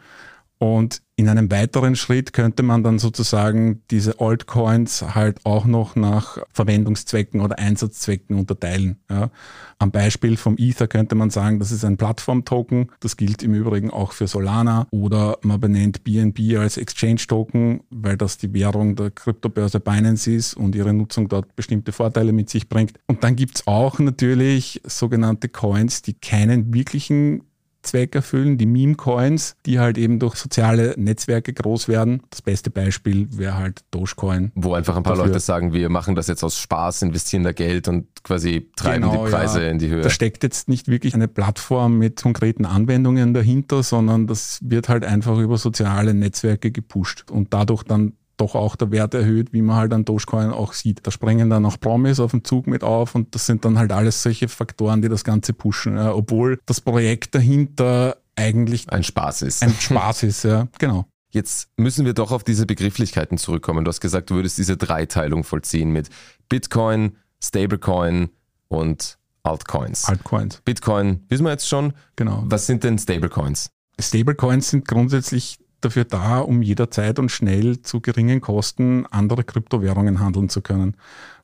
Und 0.64 1.02
in 1.18 1.28
einem 1.28 1.52
weiteren 1.52 1.98
Schritt 1.98 2.32
könnte 2.32 2.64
man 2.64 2.84
dann 2.84 2.98
sozusagen 2.98 3.82
diese 3.92 4.22
Altcoins 4.22 5.14
halt 5.14 5.46
auch 5.46 5.66
noch 5.66 5.98
nach 5.98 6.38
Verwendungszwecken 6.54 7.42
oder 7.42 7.60
Einsatzzwecken 7.60 8.40
unterteilen. 8.40 8.96
Ja. 9.10 9.30
Am 9.78 9.92
Beispiel 9.92 10.38
vom 10.38 10.56
Ether 10.58 10.88
könnte 10.88 11.16
man 11.16 11.32
sagen, 11.32 11.60
das 11.60 11.74
ist 11.74 11.84
ein 11.84 11.98
Plattform-Token. 11.98 12.92
Das 13.02 13.18
gilt 13.18 13.44
im 13.44 13.54
Übrigen 13.54 13.92
auch 13.92 14.14
für 14.14 14.26
Solana. 14.26 14.88
Oder 14.92 15.38
man 15.42 15.60
benennt 15.60 16.06
BNB 16.06 16.58
als 16.58 16.78
Exchange-Token, 16.78 17.82
weil 17.90 18.16
das 18.16 18.38
die 18.38 18.54
Währung 18.54 18.96
der 18.96 19.12
Kryptobörse 19.12 19.82
Binance 19.82 20.32
ist 20.32 20.54
und 20.54 20.76
ihre 20.76 20.94
Nutzung 20.94 21.28
dort 21.28 21.58
bestimmte 21.58 21.92
Vorteile 21.92 22.32
mit 22.32 22.50
sich 22.50 22.70
bringt. 22.70 22.94
Und 23.08 23.26
dann 23.26 23.36
gibt's 23.36 23.68
auch 23.68 24.00
natürlich 24.00 24.82
sogenannte 24.86 25.50
Coins, 25.50 26.04
die 26.04 26.14
keinen 26.14 26.74
wirklichen 26.74 27.44
Zweck 27.84 28.16
erfüllen, 28.16 28.58
die 28.58 28.66
Meme-Coins, 28.66 29.56
die 29.66 29.80
halt 29.80 29.98
eben 29.98 30.20
durch 30.20 30.36
soziale 30.36 30.96
Netzwerke 30.98 31.54
groß 31.54 31.88
werden. 31.88 32.24
Das 32.30 32.42
beste 32.42 32.70
Beispiel 32.70 33.28
wäre 33.38 33.58
halt 33.58 33.82
Dogecoin. 33.92 34.52
Wo 34.56 34.74
einfach 34.74 34.96
ein 34.96 35.04
paar 35.04 35.14
dafür. 35.14 35.28
Leute 35.28 35.40
sagen, 35.40 35.74
wir 35.74 35.90
machen 35.90 36.16
das 36.16 36.28
jetzt 36.28 36.44
aus 36.44 36.58
Spaß, 36.58 37.02
investieren 37.04 37.44
da 37.44 37.52
Geld 37.52 37.88
und 37.88 38.08
quasi 38.24 38.72
treiben 38.76 39.10
genau, 39.10 39.26
die 39.26 39.32
Preise 39.32 39.64
ja. 39.64 39.70
in 39.70 39.80
die 39.80 39.90
Höhe. 39.90 40.02
Da 40.02 40.10
steckt 40.10 40.44
jetzt 40.44 40.70
nicht 40.70 40.88
wirklich 40.88 41.14
eine 41.14 41.28
Plattform 41.28 41.98
mit 41.98 42.22
konkreten 42.22 42.66
Anwendungen 42.66 43.34
dahinter, 43.34 43.84
sondern 43.84 44.28
das 44.28 44.60
wird 44.64 44.90
halt 44.90 45.04
einfach 45.04 45.38
über 45.38 45.58
soziale 45.58 46.14
Netzwerke 46.14 46.72
gepusht 46.72 47.30
und 47.30 47.54
dadurch 47.54 47.84
dann 47.84 48.14
doch 48.38 48.56
auch 48.56 48.76
der 48.76 48.92
Wert 48.92 49.14
erhöht, 49.14 49.54
wie 49.54 49.62
man 49.62 49.76
halt 49.76 49.94
an 49.94 50.06
Dogecoin 50.06 50.52
auch 50.52 50.74
sieht. 50.74 51.06
Da 51.06 51.12
springen 51.12 51.50
dann 51.50 51.66
auch 51.66 51.80
Promis 51.80 52.20
auf 52.20 52.32
dem 52.32 52.44
Zug 52.44 52.68
mit 52.68 52.84
auf 52.84 53.16
und 53.16 53.34
das 53.36 53.46
sind 53.46 53.66
dann 53.66 53.78
halt 53.78 53.92
alles 53.92 54.24
solche 54.24 54.48
Faktoren, 54.48 55.02
die 55.02 55.10
das 55.10 55.24
Ganze 55.24 55.54
pushen. 55.54 55.98
Ja, 55.98 56.14
obwohl 56.14 56.60
das 56.66 56.82
Projekt 56.82 57.36
dahinter 57.36 58.18
eigentlich 58.36 58.90
ein 58.90 59.04
Spaß 59.04 59.44
ist. 59.44 59.64
Ein 59.64 59.74
Spaß 59.74 60.24
ist, 60.24 60.44
ja, 60.44 60.68
genau. 60.80 61.06
Jetzt 61.30 61.70
müssen 61.78 62.06
wir 62.06 62.14
doch 62.14 62.32
auf 62.32 62.44
diese 62.44 62.66
Begrifflichkeiten 62.66 63.38
zurückkommen. 63.38 63.86
Du 63.86 63.90
hast 63.90 64.02
gesagt, 64.02 64.30
du 64.30 64.36
würdest 64.36 64.58
diese 64.58 64.78
Dreiteilung 64.78 65.44
vollziehen 65.44 65.92
mit 65.92 66.10
Bitcoin, 66.48 67.18
Stablecoin 67.44 68.30
und 68.68 69.18
Altcoins. 69.42 70.06
Altcoins. 70.06 70.62
Bitcoin 70.64 71.24
wissen 71.30 71.44
wir 71.44 71.52
jetzt 71.52 71.68
schon. 71.68 71.94
Genau. 72.16 72.44
Was 72.46 72.68
sind 72.68 72.84
denn 72.84 72.98
Stablecoins? 72.98 73.72
Stablecoins 74.00 74.70
sind 74.70 74.88
grundsätzlich 74.88 75.58
dafür 75.86 76.06
da, 76.06 76.40
um 76.40 76.62
jederzeit 76.62 77.20
und 77.20 77.30
schnell 77.30 77.82
zu 77.82 78.02
geringen 78.02 78.42
Kosten 78.42 79.06
andere 79.08 79.44
Kryptowährungen 79.44 80.20
handeln 80.20 80.50
zu 80.50 80.62
können. 80.62 80.96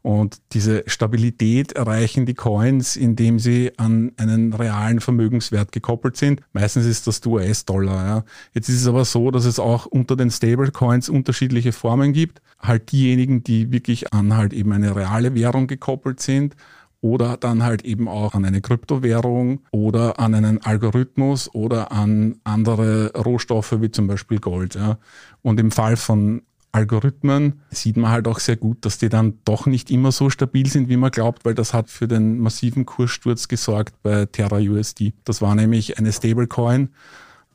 Und 0.01 0.37
diese 0.53 0.83
Stabilität 0.87 1.73
erreichen 1.73 2.25
die 2.25 2.33
Coins, 2.33 2.95
indem 2.95 3.37
sie 3.37 3.73
an 3.77 4.13
einen 4.15 4.53
realen 4.53 5.01
Vermögenswert 5.01 5.73
gekoppelt 5.73 6.15
sind. 6.15 6.41
Meistens 6.53 6.85
ist 6.85 7.05
das 7.05 7.19
der 7.19 7.33
US-Dollar. 7.33 8.07
Ja. 8.07 8.23
Jetzt 8.53 8.69
ist 8.69 8.81
es 8.81 8.87
aber 8.87 9.03
so, 9.03 9.29
dass 9.29 9.43
es 9.43 9.59
auch 9.59 9.85
unter 9.85 10.15
den 10.15 10.31
Stablecoins 10.31 11.09
unterschiedliche 11.09 11.73
Formen 11.73 12.13
gibt. 12.13 12.41
Halt 12.59 12.93
diejenigen, 12.93 13.43
die 13.43 13.71
wirklich 13.73 14.13
an 14.13 14.37
halt 14.37 14.53
eben 14.53 14.71
eine 14.71 14.95
reale 14.95 15.35
Währung 15.35 15.67
gekoppelt 15.67 16.21
sind 16.21 16.55
oder 17.01 17.37
dann 17.37 17.63
halt 17.63 17.85
eben 17.85 18.07
auch 18.07 18.33
an 18.33 18.45
eine 18.45 18.61
Kryptowährung 18.61 19.61
oder 19.71 20.19
an 20.19 20.35
einen 20.35 20.61
Algorithmus 20.61 21.53
oder 21.53 21.91
an 21.91 22.39
andere 22.43 23.13
Rohstoffe 23.13 23.81
wie 23.81 23.91
zum 23.91 24.07
Beispiel 24.07 24.39
Gold. 24.39 24.75
Ja. 24.75 24.97
Und 25.41 25.59
im 25.59 25.71
Fall 25.71 25.95
von 25.95 26.41
Algorithmen 26.71 27.61
sieht 27.71 27.97
man 27.97 28.11
halt 28.11 28.27
auch 28.27 28.39
sehr 28.39 28.55
gut, 28.55 28.85
dass 28.85 28.99
die 28.99 29.09
dann 29.09 29.39
doch 29.43 29.65
nicht 29.65 29.89
immer 29.89 30.11
so 30.11 30.29
stabil 30.29 30.67
sind, 30.67 30.87
wie 30.87 30.97
man 30.97 31.09
glaubt, 31.09 31.45
weil 31.45 31.55
das 31.55 31.73
hat 31.73 31.89
für 31.89 32.07
den 32.07 32.39
massiven 32.39 32.85
Kurssturz 32.85 33.47
gesorgt 33.47 33.95
bei 34.03 34.25
Terra 34.25 34.57
USD. 34.57 35.13
Das 35.23 35.41
war 35.41 35.55
nämlich 35.55 35.97
eine 35.97 36.11
Stablecoin 36.11 36.89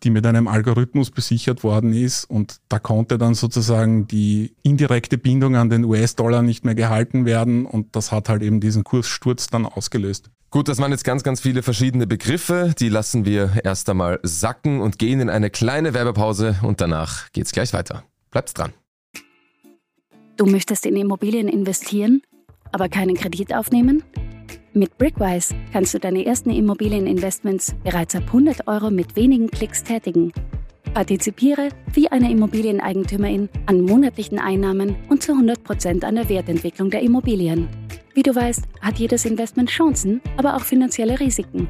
die 0.05 0.11
mit 0.11 0.27
einem 0.27 0.47
Algorithmus 0.47 1.11
besichert 1.11 1.65
worden 1.65 1.93
ist 1.93 2.25
und 2.25 2.59
da 2.69 2.79
konnte 2.79 3.19
dann 3.19 3.35
sozusagen 3.35 4.07
die 4.07 4.55
indirekte 4.63 5.19
Bindung 5.19 5.57
an 5.57 5.71
den 5.71 5.85
US-Dollar 5.85 6.43
nicht 6.43 6.65
mehr 6.65 6.75
gehalten 6.75 7.25
werden 7.25 7.65
und 7.65 7.97
das 7.97 8.13
hat 8.13 8.29
halt 8.29 8.43
eben 8.43 8.61
diesen 8.61 8.85
Kurssturz 8.85 9.49
dann 9.49 9.67
ausgelöst. 9.67 10.31
Gut, 10.51 10.69
das 10.69 10.79
waren 10.79 10.93
jetzt 10.93 11.05
ganz, 11.05 11.25
ganz 11.25 11.41
viele 11.41 11.63
verschiedene 11.63 12.07
Begriffe. 12.07 12.75
Die 12.79 12.89
lassen 12.89 13.25
wir 13.25 13.61
erst 13.65 13.91
einmal 13.91 14.21
sacken 14.23 14.81
und 14.81 15.01
gehen 15.01 15.19
in 15.19 15.29
eine 15.29 15.51
kleine 15.51 15.95
Werbepause 15.95 16.57
und 16.63 16.81
danach 16.81 17.33
geht's 17.33 17.51
gleich 17.51 17.73
weiter. 17.73 18.05
Bleibt 18.31 18.57
dran. 18.57 18.73
Du 20.37 20.47
möchtest 20.47 20.87
in 20.87 20.97
Immobilien 20.97 21.49
investieren, 21.49 22.23
aber 22.73 22.89
keinen 22.89 23.17
Kredit 23.17 23.55
aufnehmen? 23.55 24.03
Mit 24.77 24.99
Brickwise 24.99 25.55
kannst 25.73 25.95
du 25.95 26.01
deine 26.01 26.27
ersten 26.27 26.51
Immobilieninvestments 26.51 27.77
bereits 27.85 28.17
ab 28.17 28.25
100 28.27 28.67
Euro 28.67 28.91
mit 28.91 29.15
wenigen 29.15 29.49
Klicks 29.49 29.85
tätigen. 29.85 30.33
Partizipiere 30.93 31.69
wie 31.93 32.11
eine 32.11 32.29
Immobilieneigentümerin 32.33 33.49
an 33.67 33.83
monatlichen 33.83 34.41
Einnahmen 34.41 34.97
und 35.09 35.23
zu 35.23 35.33
100% 35.33 36.03
an 36.03 36.17
der 36.17 36.29
Wertentwicklung 36.29 36.91
der 36.91 37.03
Immobilien. 37.03 37.69
Wie 38.15 38.25
du 38.25 38.35
weißt, 38.35 38.65
hat 38.81 38.99
jedes 38.99 39.25
Investment 39.25 39.71
Chancen, 39.71 40.21
aber 40.37 40.57
auch 40.57 40.63
finanzielle 40.63 41.21
Risiken. 41.21 41.69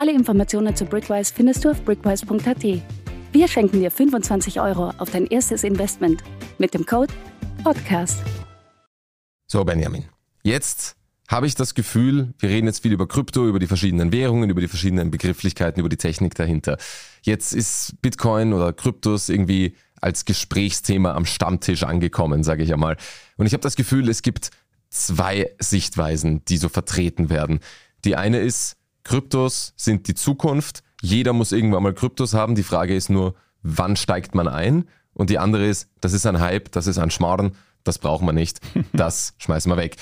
Alle 0.00 0.12
Informationen 0.12 0.74
zu 0.74 0.86
Brickwise 0.86 1.32
findest 1.32 1.64
du 1.64 1.70
auf 1.70 1.80
brickwise.at. 1.84 2.64
Wir 3.30 3.46
schenken 3.46 3.78
dir 3.78 3.92
25 3.92 4.60
Euro 4.60 4.90
auf 4.98 5.10
dein 5.10 5.26
erstes 5.26 5.62
Investment 5.62 6.24
mit 6.58 6.74
dem 6.74 6.84
Code 6.84 7.14
PODCAST. 7.62 8.18
So, 9.46 9.64
Benjamin. 9.64 10.06
Jetzt 10.42 10.96
habe 11.30 11.46
ich 11.46 11.54
das 11.54 11.74
Gefühl, 11.74 12.34
wir 12.40 12.48
reden 12.48 12.66
jetzt 12.66 12.82
viel 12.82 12.92
über 12.92 13.06
Krypto, 13.06 13.46
über 13.46 13.60
die 13.60 13.68
verschiedenen 13.68 14.10
Währungen, 14.10 14.50
über 14.50 14.60
die 14.60 14.68
verschiedenen 14.68 15.12
Begrifflichkeiten, 15.12 15.78
über 15.78 15.88
die 15.88 15.96
Technik 15.96 16.34
dahinter. 16.34 16.76
Jetzt 17.22 17.52
ist 17.52 17.94
Bitcoin 18.02 18.52
oder 18.52 18.72
Kryptos 18.72 19.28
irgendwie 19.28 19.76
als 20.00 20.24
Gesprächsthema 20.24 21.14
am 21.14 21.26
Stammtisch 21.26 21.84
angekommen, 21.84 22.42
sage 22.42 22.64
ich 22.64 22.72
einmal. 22.72 22.96
Und 23.36 23.46
ich 23.46 23.52
habe 23.52 23.62
das 23.62 23.76
Gefühl, 23.76 24.08
es 24.08 24.22
gibt 24.22 24.50
zwei 24.88 25.54
Sichtweisen, 25.60 26.44
die 26.46 26.56
so 26.56 26.68
vertreten 26.68 27.30
werden. 27.30 27.60
Die 28.04 28.16
eine 28.16 28.40
ist, 28.40 28.76
Kryptos 29.04 29.72
sind 29.76 30.08
die 30.08 30.14
Zukunft. 30.14 30.82
Jeder 31.00 31.32
muss 31.32 31.52
irgendwann 31.52 31.84
mal 31.84 31.94
Kryptos 31.94 32.34
haben. 32.34 32.56
Die 32.56 32.64
Frage 32.64 32.96
ist 32.96 33.08
nur, 33.08 33.36
wann 33.62 33.94
steigt 33.94 34.34
man 34.34 34.48
ein? 34.48 34.88
Und 35.14 35.30
die 35.30 35.38
andere 35.38 35.66
ist, 35.66 35.88
das 36.00 36.12
ist 36.12 36.26
ein 36.26 36.40
Hype, 36.40 36.72
das 36.72 36.88
ist 36.88 36.98
ein 36.98 37.10
Schmarrn, 37.10 37.52
das 37.84 37.98
braucht 37.98 38.22
man 38.22 38.34
nicht, 38.34 38.60
das 38.92 39.34
schmeißen 39.38 39.70
wir 39.70 39.76
weg. 39.76 39.96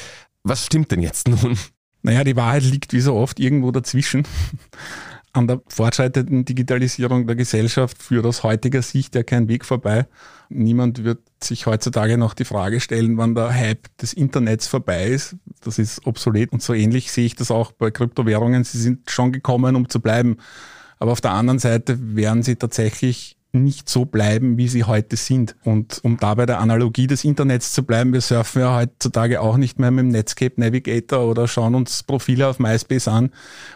Was 0.45 0.67
stimmt 0.67 0.91
denn 0.91 1.03
jetzt 1.03 1.29
nun? 1.29 1.59
Naja, 2.03 2.25
die 2.25 2.37
Wahrheit 2.37 2.63
liegt 2.63 2.93
wie 2.93 3.01
so 3.01 3.15
oft 3.15 3.41
irgendwo 3.41 3.71
dazwischen. 3.71 4.27
An 5.33 5.47
der 5.47 5.61
fortschreitenden 5.69 6.45
Digitalisierung 6.45 7.27
der 7.27 7.37
Gesellschaft 7.37 8.03
führt 8.03 8.25
aus 8.25 8.43
heutiger 8.45 8.83
Sicht 8.83 9.15
ja 9.15 9.23
kein 9.23 9.47
Weg 9.49 9.65
vorbei. 9.65 10.07
Niemand 10.49 11.05
wird 11.05 11.21
sich 11.43 11.67
heutzutage 11.67 12.17
noch 12.17 12.35
die 12.35 12.47
Frage 12.47 12.81
stellen, 12.81 13.19
wann 13.19 13.35
der 13.35 13.53
Hype 13.53 13.95
des 13.99 14.15
Internets 14.15 14.67
vorbei 14.67 15.09
ist. 15.09 15.37
Das 15.61 15.79
ist 15.79 16.07
obsolet 16.07 16.53
und 16.53 16.63
so 16.63 16.73
ähnlich 16.73 17.13
sehe 17.13 17.27
ich 17.27 17.37
das 17.37 17.51
auch 17.51 17.73
bei 17.73 17.91
Kryptowährungen. 17.91 18.65
Sie 18.65 18.79
sind 18.79 19.11
schon 19.11 19.33
gekommen, 19.33 19.77
um 19.77 19.89
zu 19.89 20.01
bleiben. 20.01 20.39
Aber 20.99 21.13
auf 21.13 21.21
der 21.21 21.33
anderen 21.33 21.59
Seite 21.59 22.17
werden 22.17 22.43
sie 22.43 22.57
tatsächlich 22.57 23.38
nicht 23.63 23.89
so 23.89 24.05
bleiben, 24.05 24.59
wie 24.59 24.69
sie 24.69 24.85
heute 24.85 25.17
sind. 25.17 25.57
Und 25.65 26.01
um 26.03 26.17
da 26.17 26.35
bei 26.35 26.47
der 26.47 26.61
Analogie 26.61 27.07
des 27.07 27.25
Internets 27.25 27.73
zu 27.73 27.83
bleiben, 27.85 28.13
wir 28.13 28.21
surfen 28.21 28.63
ja 28.63 28.77
heutzutage 28.77 29.41
auch 29.41 29.57
nicht 29.57 29.79
mehr 29.79 29.91
mit 29.91 30.05
dem 30.05 30.09
Netscape 30.09 30.61
Navigator 30.61 31.25
oder 31.25 31.49
schauen 31.49 31.75
uns 31.75 32.03
Profile 32.03 32.49
auf 32.49 32.59
MySpace 32.59 33.09
an. 33.09 33.31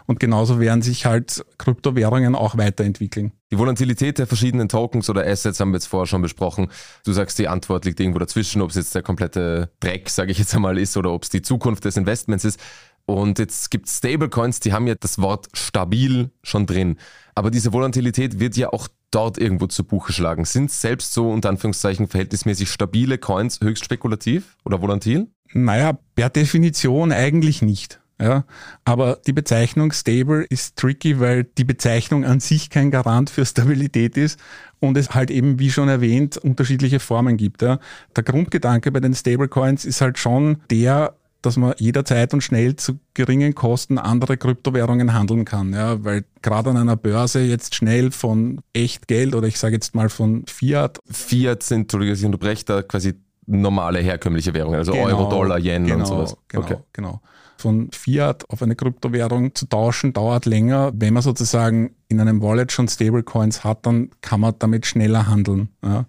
Und 0.07 0.21
genauso 0.21 0.61
werden 0.61 0.83
sich 0.83 1.07
halt 1.07 1.45
Kryptowährungen 1.59 2.35
auch 2.35 2.57
weiterentwickeln. 2.57 3.33
Die 3.53 3.59
Volatilität 3.59 4.19
der 4.19 4.27
verschiedenen 4.27 4.71
Tokens 4.71 5.11
oder 5.11 5.27
Assets 5.27 5.61
haben 5.61 5.73
wir 5.73 5.77
jetzt 5.77 5.87
vorher 5.87 6.07
schon 6.07 6.23
besprochen. 6.23 6.69
Du 7.05 7.13
sagst, 7.13 7.39
die 7.39 7.49
Antwort 7.49 7.85
liegt 7.85 8.01
irgendwo 8.01 8.19
dazwischen, 8.19 8.63
ob 8.63 8.71
es 8.71 8.77
jetzt 8.77 8.95
der 8.95 9.03
komplette 9.03 9.71
Dreck, 9.81 10.09
sage 10.09 10.33
ich 10.33 10.39
jetzt 10.39 10.55
einmal, 10.55 10.79
ist 10.79 10.97
oder 10.97 11.13
ob 11.13 11.25
es 11.25 11.29
die 11.29 11.43
Zukunft 11.43 11.85
des 11.85 11.99
Investments 11.99 12.47
ist. 12.47 12.59
Und 13.07 13.39
jetzt 13.39 13.71
gibt 13.71 13.89
es 13.89 13.99
Stablecoins, 13.99 14.61
die 14.61 14.73
haben 14.73 14.87
ja 14.87 14.95
das 14.95 15.21
Wort 15.21 15.49
stabil 15.55 16.31
schon 16.43 16.67
drin. 16.67 16.99
Aber 17.35 17.51
diese 17.51 17.73
Volatilität 17.73 18.39
wird 18.39 18.57
ja 18.57 18.73
auch 18.73 18.89
dort 19.11 19.39
irgendwo 19.39 19.67
zu 19.67 19.85
Buche 19.85 20.13
schlagen. 20.13 20.45
Sind 20.45 20.71
selbst 20.71 21.13
so 21.13 21.31
unter 21.31 21.49
Anführungszeichen 21.49 22.09
verhältnismäßig 22.09 22.71
stabile 22.71 23.19
Coins 23.19 23.61
höchst 23.61 23.85
spekulativ 23.85 24.57
oder 24.65 24.81
volatil? 24.81 25.29
Naja, 25.53 25.99
per 26.15 26.31
Definition 26.31 27.13
eigentlich 27.13 27.63
nicht. 27.63 28.01
Ja, 28.21 28.45
aber 28.85 29.19
die 29.27 29.33
Bezeichnung 29.33 29.91
stable 29.91 30.45
ist 30.45 30.77
tricky, 30.77 31.19
weil 31.19 31.43
die 31.43 31.65
Bezeichnung 31.65 32.25
an 32.25 32.39
sich 32.39 32.71
kein 32.71 32.93
Garant 32.93 33.31
für 33.31 33.45
Stabilität 33.45 34.17
ist 34.17 34.39
und 34.79 34.97
es 34.97 35.11
halt 35.11 35.33
eben, 35.33 35.59
wie 35.59 35.73
schon 35.73 35.89
erwähnt, 35.89 36.37
unterschiedliche 36.37 37.01
Formen 37.01 37.37
gibt. 37.37 37.63
Ja. 37.63 37.81
Der 38.15 38.23
Grundgedanke 38.23 38.93
bei 38.93 39.01
den 39.01 39.15
Stablecoins 39.15 39.85
ist 39.85 40.01
halt 40.01 40.19
schon 40.19 40.59
der, 40.71 41.17
dass 41.43 41.57
man 41.57 41.75
jederzeit 41.79 42.33
und 42.33 42.41
schnell 42.41 42.77
zu 42.77 42.99
geringen 43.15 43.55
Kosten 43.55 43.99
andere 43.99 44.37
Kryptowährungen 44.37 45.13
handeln 45.13 45.45
kann. 45.45 45.73
Ja, 45.73 46.03
weil 46.05 46.25
gerade 46.41 46.71
an 46.71 46.77
einer 46.77 46.97
Börse 46.97 47.41
jetzt 47.41 47.75
schnell 47.75 48.11
von 48.11 48.61
echt 48.73 49.09
Geld 49.09 49.35
oder 49.35 49.49
ich 49.49 49.59
sage 49.59 49.75
jetzt 49.75 49.95
mal 49.95 50.09
von 50.09 50.45
Fiat. 50.47 51.01
Fiat 51.11 51.63
sind, 51.63 51.83
Entschuldigung, 51.83 52.15
ich 52.15 52.25
unterbreche 52.25 52.65
da 52.65 52.83
quasi 52.83 53.15
normale 53.47 53.99
herkömmliche 53.99 54.55
Währungen, 54.55 54.79
also 54.79 54.93
genau, 54.93 55.07
Euro, 55.07 55.29
Dollar, 55.29 55.59
Yen 55.59 55.85
genau, 55.85 55.99
und 55.99 56.07
sowas. 56.07 56.37
Genau, 56.49 56.65
okay. 56.65 56.77
genau. 56.93 57.21
Von 57.59 57.91
Fiat 57.93 58.49
auf 58.51 58.63
eine 58.63 58.75
Kryptowährung 58.75 59.55
zu 59.55 59.67
tauschen 59.67 60.13
dauert 60.13 60.47
länger. 60.47 60.93
Wenn 60.95 61.15
man 61.15 61.23
sozusagen 61.23 61.95
in 62.09 62.21
einem 62.21 62.43
Wallet 62.43 62.73
schon 62.73 62.89
Stablecoins 62.89 63.63
hat, 63.63 63.87
dann 63.87 64.11
kann 64.21 64.41
man 64.41 64.55
damit 64.59 64.87
schneller 64.87 65.29
handeln. 65.29 65.69
Ja. 65.85 66.07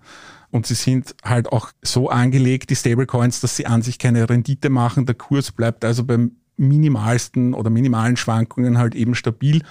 Und 0.54 0.68
sie 0.68 0.76
sind 0.76 1.16
halt 1.24 1.52
auch 1.52 1.72
so 1.82 2.10
angelegt, 2.10 2.70
die 2.70 2.76
Stablecoins, 2.76 3.40
dass 3.42 3.56
sie 3.56 3.66
an 3.66 3.82
sich 3.82 3.98
keine 3.98 4.30
Rendite 4.30 4.70
machen. 4.70 5.08
Der 5.08 5.16
Kurs 5.16 5.52
bleibt 5.52 5.84
also 5.84 6.04
beim 6.04 6.34
minimalsten 6.58 7.56
oder 7.56 7.72
minimalen 7.72 8.18
Schwankungen 8.18 8.78
halt 8.78 8.94
eben 8.94 9.16
stabil. 9.16 9.64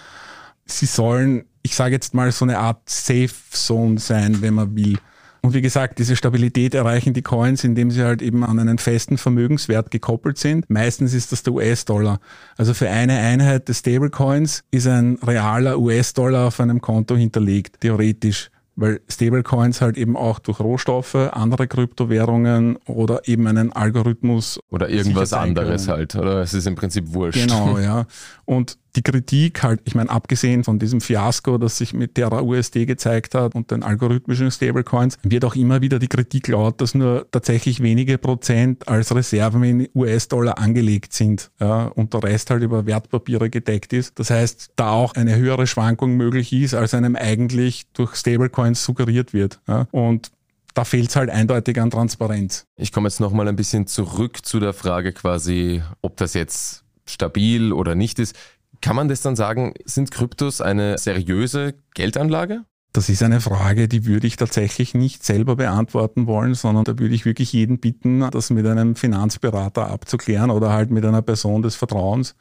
Sie 0.65 0.87
sollen, 0.87 1.45
ich 1.63 1.77
sage 1.77 1.95
jetzt 1.95 2.15
mal, 2.15 2.33
so 2.33 2.45
eine 2.45 2.59
Art 2.59 2.91
Safe 2.91 3.31
Zone 3.53 4.01
sein, 4.01 4.43
wenn 4.43 4.55
man 4.55 4.75
will. 4.75 4.99
Und 5.41 5.55
wie 5.55 5.61
gesagt, 5.61 6.01
diese 6.01 6.17
Stabilität 6.17 6.75
erreichen 6.75 7.15
die 7.15 7.23
Coins, 7.23 7.63
indem 7.63 7.93
sie 7.93 8.03
halt 8.03 8.21
eben 8.21 8.43
an 8.43 8.59
einen 8.59 8.79
festen 8.79 9.19
Vermögenswert 9.19 9.93
gekoppelt 9.93 10.37
sind. 10.37 10.69
Meistens 10.69 11.15
ist 11.15 11.31
das 11.31 11.45
der 11.45 11.53
US-Dollar. 11.53 12.19
Also 12.57 12.75
für 12.75 12.91
eine 12.91 13.19
Einheit 13.19 13.69
des 13.69 13.79
Stablecoins 13.79 14.65
ist 14.73 14.89
ein 14.89 15.17
realer 15.25 15.79
US-Dollar 15.79 16.49
auf 16.49 16.59
einem 16.59 16.81
Konto 16.81 17.15
hinterlegt, 17.15 17.81
theoretisch 17.83 18.51
weil 18.83 19.01
Stablecoins 19.09 19.81
halt 19.81 19.97
eben 19.97 20.17
auch 20.17 20.41
durch 20.41 20.59
Rohstoffe, 20.59 21.15
andere 21.15 21.69
Kryptowährungen 21.69 22.77
oder 22.85 23.29
eben 23.29 23.47
einen 23.47 23.73
Algorithmus 23.73 24.59
oder 24.71 24.89
irgendwas 24.89 25.33
anderes 25.33 25.87
halt, 25.87 26.17
oder 26.17 26.41
es 26.41 26.53
ist 26.53 26.67
im 26.67 26.75
Prinzip 26.75 27.15
wurscht. 27.15 27.39
Genau, 27.39 27.79
ja. 27.79 28.07
Und 28.45 28.79
die 28.97 29.03
Kritik 29.03 29.63
halt, 29.63 29.81
ich 29.85 29.95
meine, 29.95 30.11
abgesehen 30.11 30.65
von 30.65 30.79
diesem 30.79 31.01
Fiasko, 31.01 31.59
das 31.59 31.79
sich 31.79 31.95
mit 31.95 32.15
Terra 32.15 32.43
USD 32.43 32.85
gezeigt 32.87 33.35
hat 33.35 33.55
und 33.55 33.71
den 33.71 33.83
algorithmischen 33.83 34.51
Stablecoins, 34.51 35.19
wird 35.23 35.45
auch 35.45 35.55
immer 35.55 35.81
wieder 35.81 35.99
die 35.99 36.09
Kritik 36.09 36.49
laut, 36.49 36.81
dass 36.81 36.95
nur 36.95 37.27
tatsächlich 37.31 37.83
wenige 37.83 38.19
Prozent 38.19 38.89
als 38.89 39.15
Reserven 39.15 39.63
in 39.65 39.89
US-Dollar 39.95 40.59
angelegt 40.59 41.13
sind 41.15 41.51
ja, 41.61 41.87
und 41.87 42.13
der 42.13 42.23
Rest 42.23 42.51
halt 42.51 42.63
über 42.63 42.87
Wertpapiere 42.87 43.49
gedeckt 43.49 43.93
ist. 43.93 44.19
Das 44.19 44.31
heißt, 44.31 44.73
da 44.77 44.91
auch 44.91 45.15
eine 45.15 45.37
höhere 45.37 45.67
Schwankung 45.67 46.17
möglich 46.17 46.53
ist, 46.53 46.75
als 46.75 46.95
einem 46.95 47.17
eigentlich 47.17 47.87
durch 47.95 48.15
Stablecoins 48.17 48.85
suggeriert 48.85 49.33
wird. 49.33 49.61
Ja. 49.67 49.87
Und 49.91 50.31
da 50.75 50.85
fehlt 50.85 51.11
es 51.11 51.17
halt 51.17 51.31
eindeutig 51.31 51.81
an 51.81 51.91
Transparenz. 51.91 52.67
Ich 52.77 52.93
komme 52.93 53.09
jetzt 53.09 53.21
nochmal 53.21 53.49
ein 53.49 53.57
bisschen 53.57 53.87
zurück 53.87 54.45
zu 54.45 54.61
der 54.61 54.73
Frage 54.73 55.13
quasi, 55.13 55.83
ob 56.01 56.17
das 56.17 56.35
jetzt 56.35 56.85
stabil 57.07 57.73
oder 57.73 57.95
nicht 57.95 58.19
ist. 58.19 58.35
Kann 58.83 58.97
man 58.97 59.09
das 59.09 59.23
dann 59.23 59.37
sagen, 59.37 59.75
sind 59.85 60.11
Kryptos 60.11 60.61
eine 60.61 60.99
seriöse 60.99 61.75
Geldanlage? 61.95 62.65
Das 62.93 63.09
ist 63.09 63.23
eine 63.23 63.41
Frage, 63.41 63.89
die 63.89 64.05
würde 64.05 64.27
ich 64.27 64.37
tatsächlich 64.37 64.93
nicht 64.93 65.25
selber 65.25 65.57
beantworten 65.57 66.27
wollen, 66.27 66.53
sondern 66.53 66.85
da 66.85 66.99
würde 66.99 67.15
ich 67.15 67.25
wirklich 67.25 67.51
jeden 67.55 67.79
bitten, 67.79 68.29
das 68.31 68.51
mit 68.51 68.67
einem 68.67 68.97
Finanzberater 68.97 69.89
abzuklären 69.89 70.51
oder 70.51 70.71
halt 70.71 70.91
mit 70.91 71.03
einer 71.07 71.23
Person 71.23 71.63
des 71.63 71.75
Vertrauens, 71.75 72.35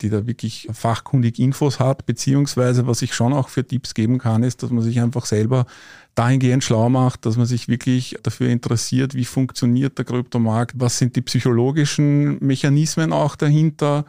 die 0.00 0.08
da 0.08 0.24
wirklich 0.24 0.68
fachkundig 0.72 1.40
Infos 1.40 1.80
hat, 1.80 2.06
beziehungsweise 2.06 2.86
was 2.86 3.02
ich 3.02 3.12
schon 3.12 3.32
auch 3.32 3.48
für 3.48 3.66
Tipps 3.66 3.94
geben 3.94 4.18
kann, 4.18 4.44
ist, 4.44 4.62
dass 4.62 4.70
man 4.70 4.84
sich 4.84 5.00
einfach 5.00 5.26
selber 5.26 5.66
dahingehend 6.14 6.62
schlau 6.62 6.88
macht, 6.90 7.26
dass 7.26 7.36
man 7.36 7.46
sich 7.46 7.66
wirklich 7.66 8.16
dafür 8.22 8.50
interessiert, 8.50 9.14
wie 9.14 9.24
funktioniert 9.24 9.98
der 9.98 10.04
Kryptomarkt, 10.04 10.74
was 10.78 10.98
sind 10.98 11.16
die 11.16 11.22
psychologischen 11.22 12.38
Mechanismen 12.38 13.12
auch 13.12 13.34
dahinter, 13.34 14.04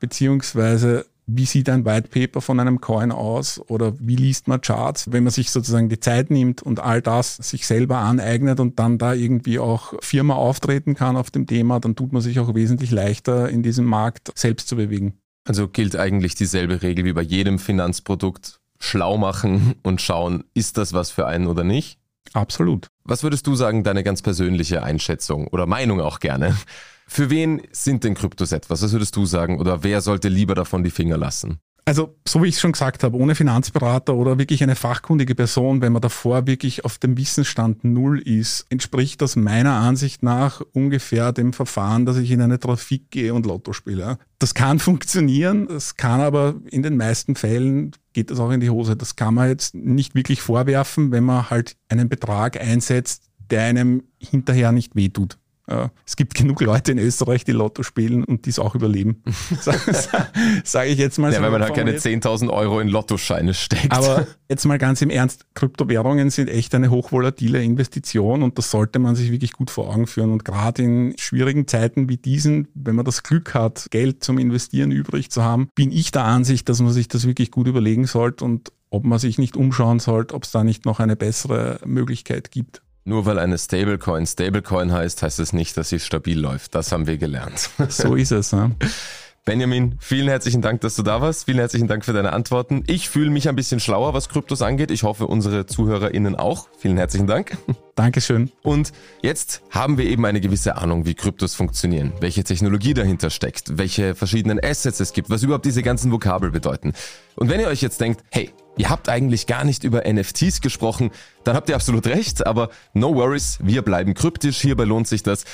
beziehungsweise 0.00 1.04
wie 1.26 1.46
sieht 1.46 1.68
ein 1.68 1.84
White 1.84 2.08
Paper 2.08 2.40
von 2.40 2.60
einem 2.60 2.80
Coin 2.80 3.12
aus 3.12 3.60
oder 3.68 3.94
wie 3.98 4.16
liest 4.16 4.48
man 4.48 4.60
Charts, 4.60 5.10
wenn 5.12 5.24
man 5.24 5.32
sich 5.32 5.50
sozusagen 5.50 5.88
die 5.88 6.00
Zeit 6.00 6.30
nimmt 6.30 6.62
und 6.62 6.80
all 6.80 7.00
das 7.02 7.36
sich 7.36 7.66
selber 7.66 7.98
aneignet 7.98 8.60
und 8.60 8.78
dann 8.78 8.98
da 8.98 9.14
irgendwie 9.14 9.58
auch 9.58 9.94
Firma 10.00 10.34
auftreten 10.34 10.94
kann 10.94 11.16
auf 11.16 11.30
dem 11.30 11.46
Thema, 11.46 11.80
dann 11.80 11.96
tut 11.96 12.12
man 12.12 12.22
sich 12.22 12.38
auch 12.40 12.54
wesentlich 12.54 12.90
leichter 12.90 13.48
in 13.48 13.62
diesem 13.62 13.86
Markt 13.86 14.32
selbst 14.34 14.68
zu 14.68 14.76
bewegen. 14.76 15.14
Also 15.46 15.68
gilt 15.68 15.96
eigentlich 15.96 16.34
dieselbe 16.34 16.82
Regel 16.82 17.04
wie 17.04 17.12
bei 17.12 17.22
jedem 17.22 17.58
Finanzprodukt. 17.58 18.60
Schlau 18.80 19.16
machen 19.16 19.76
und 19.82 20.02
schauen, 20.02 20.44
ist 20.52 20.76
das 20.76 20.92
was 20.92 21.10
für 21.10 21.26
einen 21.26 21.46
oder 21.46 21.64
nicht? 21.64 21.98
Absolut. 22.32 22.88
Was 23.04 23.22
würdest 23.22 23.46
du 23.46 23.54
sagen, 23.54 23.84
deine 23.84 24.02
ganz 24.02 24.20
persönliche 24.20 24.82
Einschätzung 24.82 25.46
oder 25.48 25.66
Meinung 25.66 26.00
auch 26.00 26.20
gerne? 26.20 26.56
Für 27.06 27.30
wen 27.30 27.62
sind 27.72 28.04
denn 28.04 28.14
Kryptos 28.14 28.52
etwas? 28.52 28.82
Was 28.82 28.92
würdest 28.92 29.16
du 29.16 29.26
sagen? 29.26 29.60
Oder 29.60 29.82
wer 29.82 30.00
sollte 30.00 30.28
lieber 30.28 30.54
davon 30.54 30.82
die 30.82 30.90
Finger 30.90 31.18
lassen? 31.18 31.58
Also, 31.86 32.16
so 32.26 32.42
wie 32.42 32.48
ich 32.48 32.58
schon 32.58 32.72
gesagt 32.72 33.04
habe, 33.04 33.18
ohne 33.18 33.34
Finanzberater 33.34 34.14
oder 34.14 34.38
wirklich 34.38 34.62
eine 34.62 34.74
fachkundige 34.74 35.34
Person, 35.34 35.82
wenn 35.82 35.92
man 35.92 36.00
davor 36.00 36.46
wirklich 36.46 36.82
auf 36.86 36.96
dem 36.96 37.18
Wissensstand 37.18 37.84
Null 37.84 38.20
ist, 38.20 38.64
entspricht 38.70 39.20
das 39.20 39.36
meiner 39.36 39.74
Ansicht 39.74 40.22
nach 40.22 40.62
ungefähr 40.72 41.32
dem 41.32 41.52
Verfahren, 41.52 42.06
dass 42.06 42.16
ich 42.16 42.30
in 42.30 42.40
eine 42.40 42.58
Trafik 42.58 43.10
gehe 43.10 43.34
und 43.34 43.44
Lotto 43.44 43.74
spiele. 43.74 44.16
Das 44.38 44.54
kann 44.54 44.78
funktionieren, 44.78 45.68
das 45.68 45.96
kann 45.96 46.22
aber 46.22 46.54
in 46.70 46.82
den 46.82 46.96
meisten 46.96 47.36
Fällen 47.36 47.90
geht 48.14 48.30
das 48.30 48.40
auch 48.40 48.50
in 48.50 48.60
die 48.60 48.70
Hose. 48.70 48.96
Das 48.96 49.14
kann 49.14 49.34
man 49.34 49.48
jetzt 49.48 49.74
nicht 49.74 50.14
wirklich 50.14 50.40
vorwerfen, 50.40 51.12
wenn 51.12 51.24
man 51.24 51.50
halt 51.50 51.76
einen 51.88 52.08
Betrag 52.08 52.58
einsetzt, 52.58 53.24
der 53.50 53.64
einem 53.64 54.04
hinterher 54.18 54.72
nicht 54.72 54.96
wehtut. 54.96 55.36
Ja, 55.68 55.90
es 56.06 56.16
gibt 56.16 56.34
genug 56.34 56.60
Leute 56.60 56.92
in 56.92 56.98
Österreich, 56.98 57.44
die 57.44 57.52
Lotto 57.52 57.82
spielen 57.82 58.22
und 58.22 58.44
dies 58.44 58.58
auch 58.58 58.74
überleben. 58.74 59.22
Sage 60.64 60.90
ich 60.90 60.98
jetzt 60.98 61.18
mal 61.18 61.32
ja, 61.32 61.38
so. 61.38 61.42
weil 61.42 61.50
man 61.50 61.62
halt 61.62 61.74
keine 61.74 61.92
10.000 61.92 62.50
Euro 62.50 62.80
in 62.80 62.88
Lottoscheine 62.88 63.54
steckt. 63.54 63.90
Aber 63.90 64.26
jetzt 64.50 64.66
mal 64.66 64.76
ganz 64.76 65.00
im 65.00 65.08
Ernst, 65.08 65.46
Kryptowährungen 65.54 66.28
sind 66.28 66.48
echt 66.48 66.74
eine 66.74 66.90
hochvolatile 66.90 67.62
Investition 67.62 68.42
und 68.42 68.58
das 68.58 68.70
sollte 68.70 68.98
man 68.98 69.16
sich 69.16 69.32
wirklich 69.32 69.52
gut 69.52 69.70
vor 69.70 69.88
Augen 69.88 70.06
führen. 70.06 70.32
Und 70.32 70.44
gerade 70.44 70.82
in 70.82 71.14
schwierigen 71.18 71.66
Zeiten 71.66 72.10
wie 72.10 72.18
diesen, 72.18 72.68
wenn 72.74 72.94
man 72.94 73.06
das 73.06 73.22
Glück 73.22 73.54
hat, 73.54 73.86
Geld 73.90 74.22
zum 74.22 74.38
Investieren 74.38 74.90
übrig 74.90 75.30
zu 75.30 75.42
haben, 75.42 75.70
bin 75.74 75.92
ich 75.92 76.12
der 76.12 76.24
Ansicht, 76.24 76.68
dass 76.68 76.80
man 76.80 76.92
sich 76.92 77.08
das 77.08 77.26
wirklich 77.26 77.50
gut 77.50 77.68
überlegen 77.68 78.06
sollte 78.06 78.44
und 78.44 78.70
ob 78.90 79.04
man 79.04 79.18
sich 79.18 79.38
nicht 79.38 79.56
umschauen 79.56 79.98
sollte, 79.98 80.34
ob 80.34 80.44
es 80.44 80.52
da 80.52 80.62
nicht 80.62 80.84
noch 80.84 81.00
eine 81.00 81.16
bessere 81.16 81.80
Möglichkeit 81.84 82.50
gibt. 82.50 82.83
Nur 83.06 83.26
weil 83.26 83.38
eine 83.38 83.58
Stablecoin 83.58 84.26
Stablecoin 84.26 84.92
heißt, 84.92 85.22
heißt 85.22 85.38
es 85.38 85.52
nicht, 85.52 85.76
dass 85.76 85.90
sie 85.90 86.00
stabil 86.00 86.40
läuft. 86.40 86.74
Das 86.74 86.90
haben 86.90 87.06
wir 87.06 87.18
gelernt. 87.18 87.68
So 87.88 88.14
ist 88.14 88.32
es. 88.32 88.52
Ne? 88.52 88.74
Benjamin, 89.46 89.96
vielen 90.00 90.28
herzlichen 90.28 90.62
Dank, 90.62 90.80
dass 90.80 90.96
du 90.96 91.02
da 91.02 91.20
warst. 91.20 91.44
Vielen 91.44 91.58
herzlichen 91.58 91.86
Dank 91.86 92.06
für 92.06 92.14
deine 92.14 92.32
Antworten. 92.32 92.82
Ich 92.86 93.10
fühle 93.10 93.28
mich 93.28 93.46
ein 93.46 93.54
bisschen 93.54 93.78
schlauer, 93.78 94.14
was 94.14 94.30
Kryptos 94.30 94.62
angeht. 94.62 94.90
Ich 94.90 95.02
hoffe, 95.02 95.26
unsere 95.26 95.66
ZuhörerInnen 95.66 96.34
auch. 96.34 96.68
Vielen 96.78 96.96
herzlichen 96.96 97.26
Dank. 97.26 97.58
Dankeschön. 97.94 98.50
Und 98.62 98.92
jetzt 99.20 99.60
haben 99.68 99.98
wir 99.98 100.06
eben 100.06 100.24
eine 100.24 100.40
gewisse 100.40 100.76
Ahnung, 100.76 101.04
wie 101.04 101.12
Kryptos 101.12 101.54
funktionieren, 101.54 102.14
welche 102.20 102.42
Technologie 102.42 102.94
dahinter 102.94 103.28
steckt, 103.28 103.76
welche 103.76 104.14
verschiedenen 104.14 104.58
Assets 104.64 105.00
es 105.00 105.12
gibt, 105.12 105.28
was 105.28 105.42
überhaupt 105.42 105.66
diese 105.66 105.82
ganzen 105.82 106.10
Vokabel 106.10 106.50
bedeuten. 106.50 106.94
Und 107.36 107.50
wenn 107.50 107.60
ihr 107.60 107.68
euch 107.68 107.82
jetzt 107.82 108.00
denkt, 108.00 108.24
hey, 108.30 108.50
ihr 108.78 108.88
habt 108.88 109.10
eigentlich 109.10 109.46
gar 109.46 109.64
nicht 109.64 109.84
über 109.84 110.10
NFTs 110.10 110.62
gesprochen, 110.62 111.10
dann 111.44 111.54
habt 111.54 111.68
ihr 111.68 111.74
absolut 111.74 112.06
recht, 112.06 112.46
aber 112.46 112.70
no 112.94 113.14
worries, 113.14 113.58
wir 113.60 113.82
bleiben 113.82 114.14
kryptisch, 114.14 114.62
hierbei 114.62 114.84
lohnt 114.84 115.06
sich 115.06 115.22
das. 115.22 115.44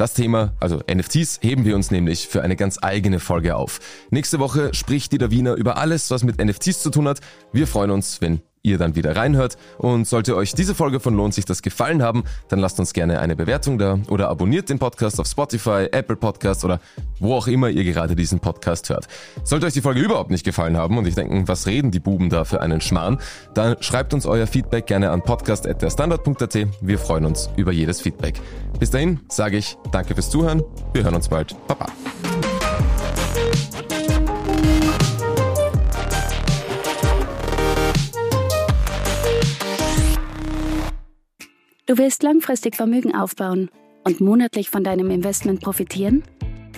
Das 0.00 0.14
Thema, 0.14 0.54
also 0.60 0.80
NFTs, 0.90 1.40
heben 1.42 1.66
wir 1.66 1.76
uns 1.76 1.90
nämlich 1.90 2.26
für 2.26 2.40
eine 2.40 2.56
ganz 2.56 2.78
eigene 2.80 3.20
Folge 3.20 3.54
auf. 3.54 3.80
Nächste 4.08 4.38
Woche 4.38 4.72
spricht 4.72 5.12
Dieter 5.12 5.30
Wiener 5.30 5.56
über 5.56 5.76
alles, 5.76 6.10
was 6.10 6.24
mit 6.24 6.42
NFTs 6.42 6.80
zu 6.80 6.88
tun 6.88 7.06
hat. 7.06 7.20
Wir 7.52 7.66
freuen 7.66 7.90
uns, 7.90 8.22
wenn 8.22 8.40
ihr 8.62 8.78
dann 8.78 8.94
wieder 8.94 9.16
reinhört. 9.16 9.56
Und 9.78 10.06
sollte 10.06 10.36
euch 10.36 10.54
diese 10.54 10.74
Folge 10.74 11.00
von 11.00 11.14
Lohnt 11.14 11.34
sich 11.34 11.44
das 11.44 11.62
gefallen 11.62 12.02
haben, 12.02 12.24
dann 12.48 12.58
lasst 12.58 12.78
uns 12.78 12.92
gerne 12.92 13.20
eine 13.20 13.36
Bewertung 13.36 13.78
da 13.78 13.98
oder 14.08 14.28
abonniert 14.28 14.68
den 14.68 14.78
Podcast 14.78 15.20
auf 15.20 15.26
Spotify, 15.26 15.88
Apple 15.90 16.16
Podcast 16.16 16.64
oder 16.64 16.80
wo 17.18 17.34
auch 17.34 17.46
immer 17.46 17.68
ihr 17.68 17.84
gerade 17.84 18.14
diesen 18.14 18.40
Podcast 18.40 18.90
hört. 18.90 19.08
Sollte 19.44 19.66
euch 19.66 19.72
die 19.72 19.80
Folge 19.80 20.00
überhaupt 20.00 20.30
nicht 20.30 20.44
gefallen 20.44 20.76
haben 20.76 20.98
und 20.98 21.06
ich 21.06 21.14
denken, 21.14 21.48
was 21.48 21.66
reden 21.66 21.90
die 21.90 22.00
Buben 22.00 22.30
da 22.30 22.44
für 22.44 22.60
einen 22.60 22.80
Schmarrn, 22.80 23.18
dann 23.54 23.76
schreibt 23.80 24.14
uns 24.14 24.26
euer 24.26 24.46
Feedback 24.46 24.86
gerne 24.86 25.10
an 25.10 25.22
podcast.derstandard.at. 25.22 26.58
Wir 26.80 26.98
freuen 26.98 27.24
uns 27.24 27.50
über 27.56 27.72
jedes 27.72 28.00
Feedback. 28.00 28.40
Bis 28.78 28.90
dahin 28.90 29.20
sage 29.28 29.56
ich 29.56 29.76
danke 29.92 30.14
fürs 30.14 30.30
Zuhören. 30.30 30.62
Wir 30.92 31.04
hören 31.04 31.14
uns 31.14 31.28
bald. 31.28 31.54
Baba. 31.66 31.86
Du 41.90 41.98
willst 41.98 42.22
langfristig 42.22 42.76
Vermögen 42.76 43.16
aufbauen 43.16 43.68
und 44.04 44.20
monatlich 44.20 44.70
von 44.70 44.84
deinem 44.84 45.10
Investment 45.10 45.60
profitieren? 45.60 46.22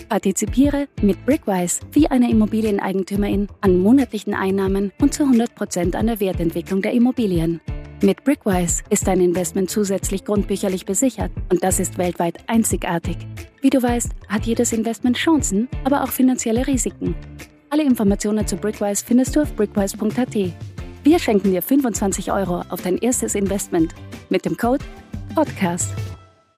Partizipiere 0.09 0.89
mit 1.03 1.27
Brickwise 1.27 1.81
wie 1.93 2.07
eine 2.07 2.31
Immobilieneigentümerin 2.31 3.49
an 3.61 3.79
monatlichen 3.79 4.33
Einnahmen 4.33 4.91
und 5.03 5.13
zu 5.13 5.25
100% 5.25 5.97
an 5.97 6.07
der 6.07 6.19
Wertentwicklung 6.19 6.81
der 6.81 6.93
Immobilien. 6.93 7.61
Mit 8.01 8.25
Brickwise 8.25 8.85
ist 8.89 9.07
dein 9.07 9.21
Investment 9.21 9.69
zusätzlich 9.69 10.25
grundbücherlich 10.25 10.87
besichert 10.87 11.31
und 11.51 11.63
das 11.63 11.79
ist 11.79 11.99
weltweit 11.99 12.49
einzigartig. 12.49 13.19
Wie 13.61 13.69
du 13.69 13.83
weißt, 13.83 14.13
hat 14.31 14.47
jedes 14.47 14.73
Investment 14.73 15.19
Chancen, 15.19 15.69
aber 15.85 16.05
auch 16.05 16.11
finanzielle 16.11 16.67
Risiken. 16.67 17.15
Alle 17.69 17.83
Informationen 17.83 18.47
zu 18.47 18.57
Brickwise 18.57 19.05
findest 19.05 19.37
du 19.37 19.43
auf 19.43 19.55
brickwise.at. 19.57 20.37
Wir 21.05 21.19
schenken 21.19 21.51
dir 21.51 21.63
25 21.63 22.31
Euro 22.31 22.63
auf 22.69 22.83
dein 22.83 22.97
erstes 22.99 23.35
Investment 23.35 23.93
mit 24.29 24.45
dem 24.45 24.57
Code 24.57 24.85
Podcast. 25.35 25.93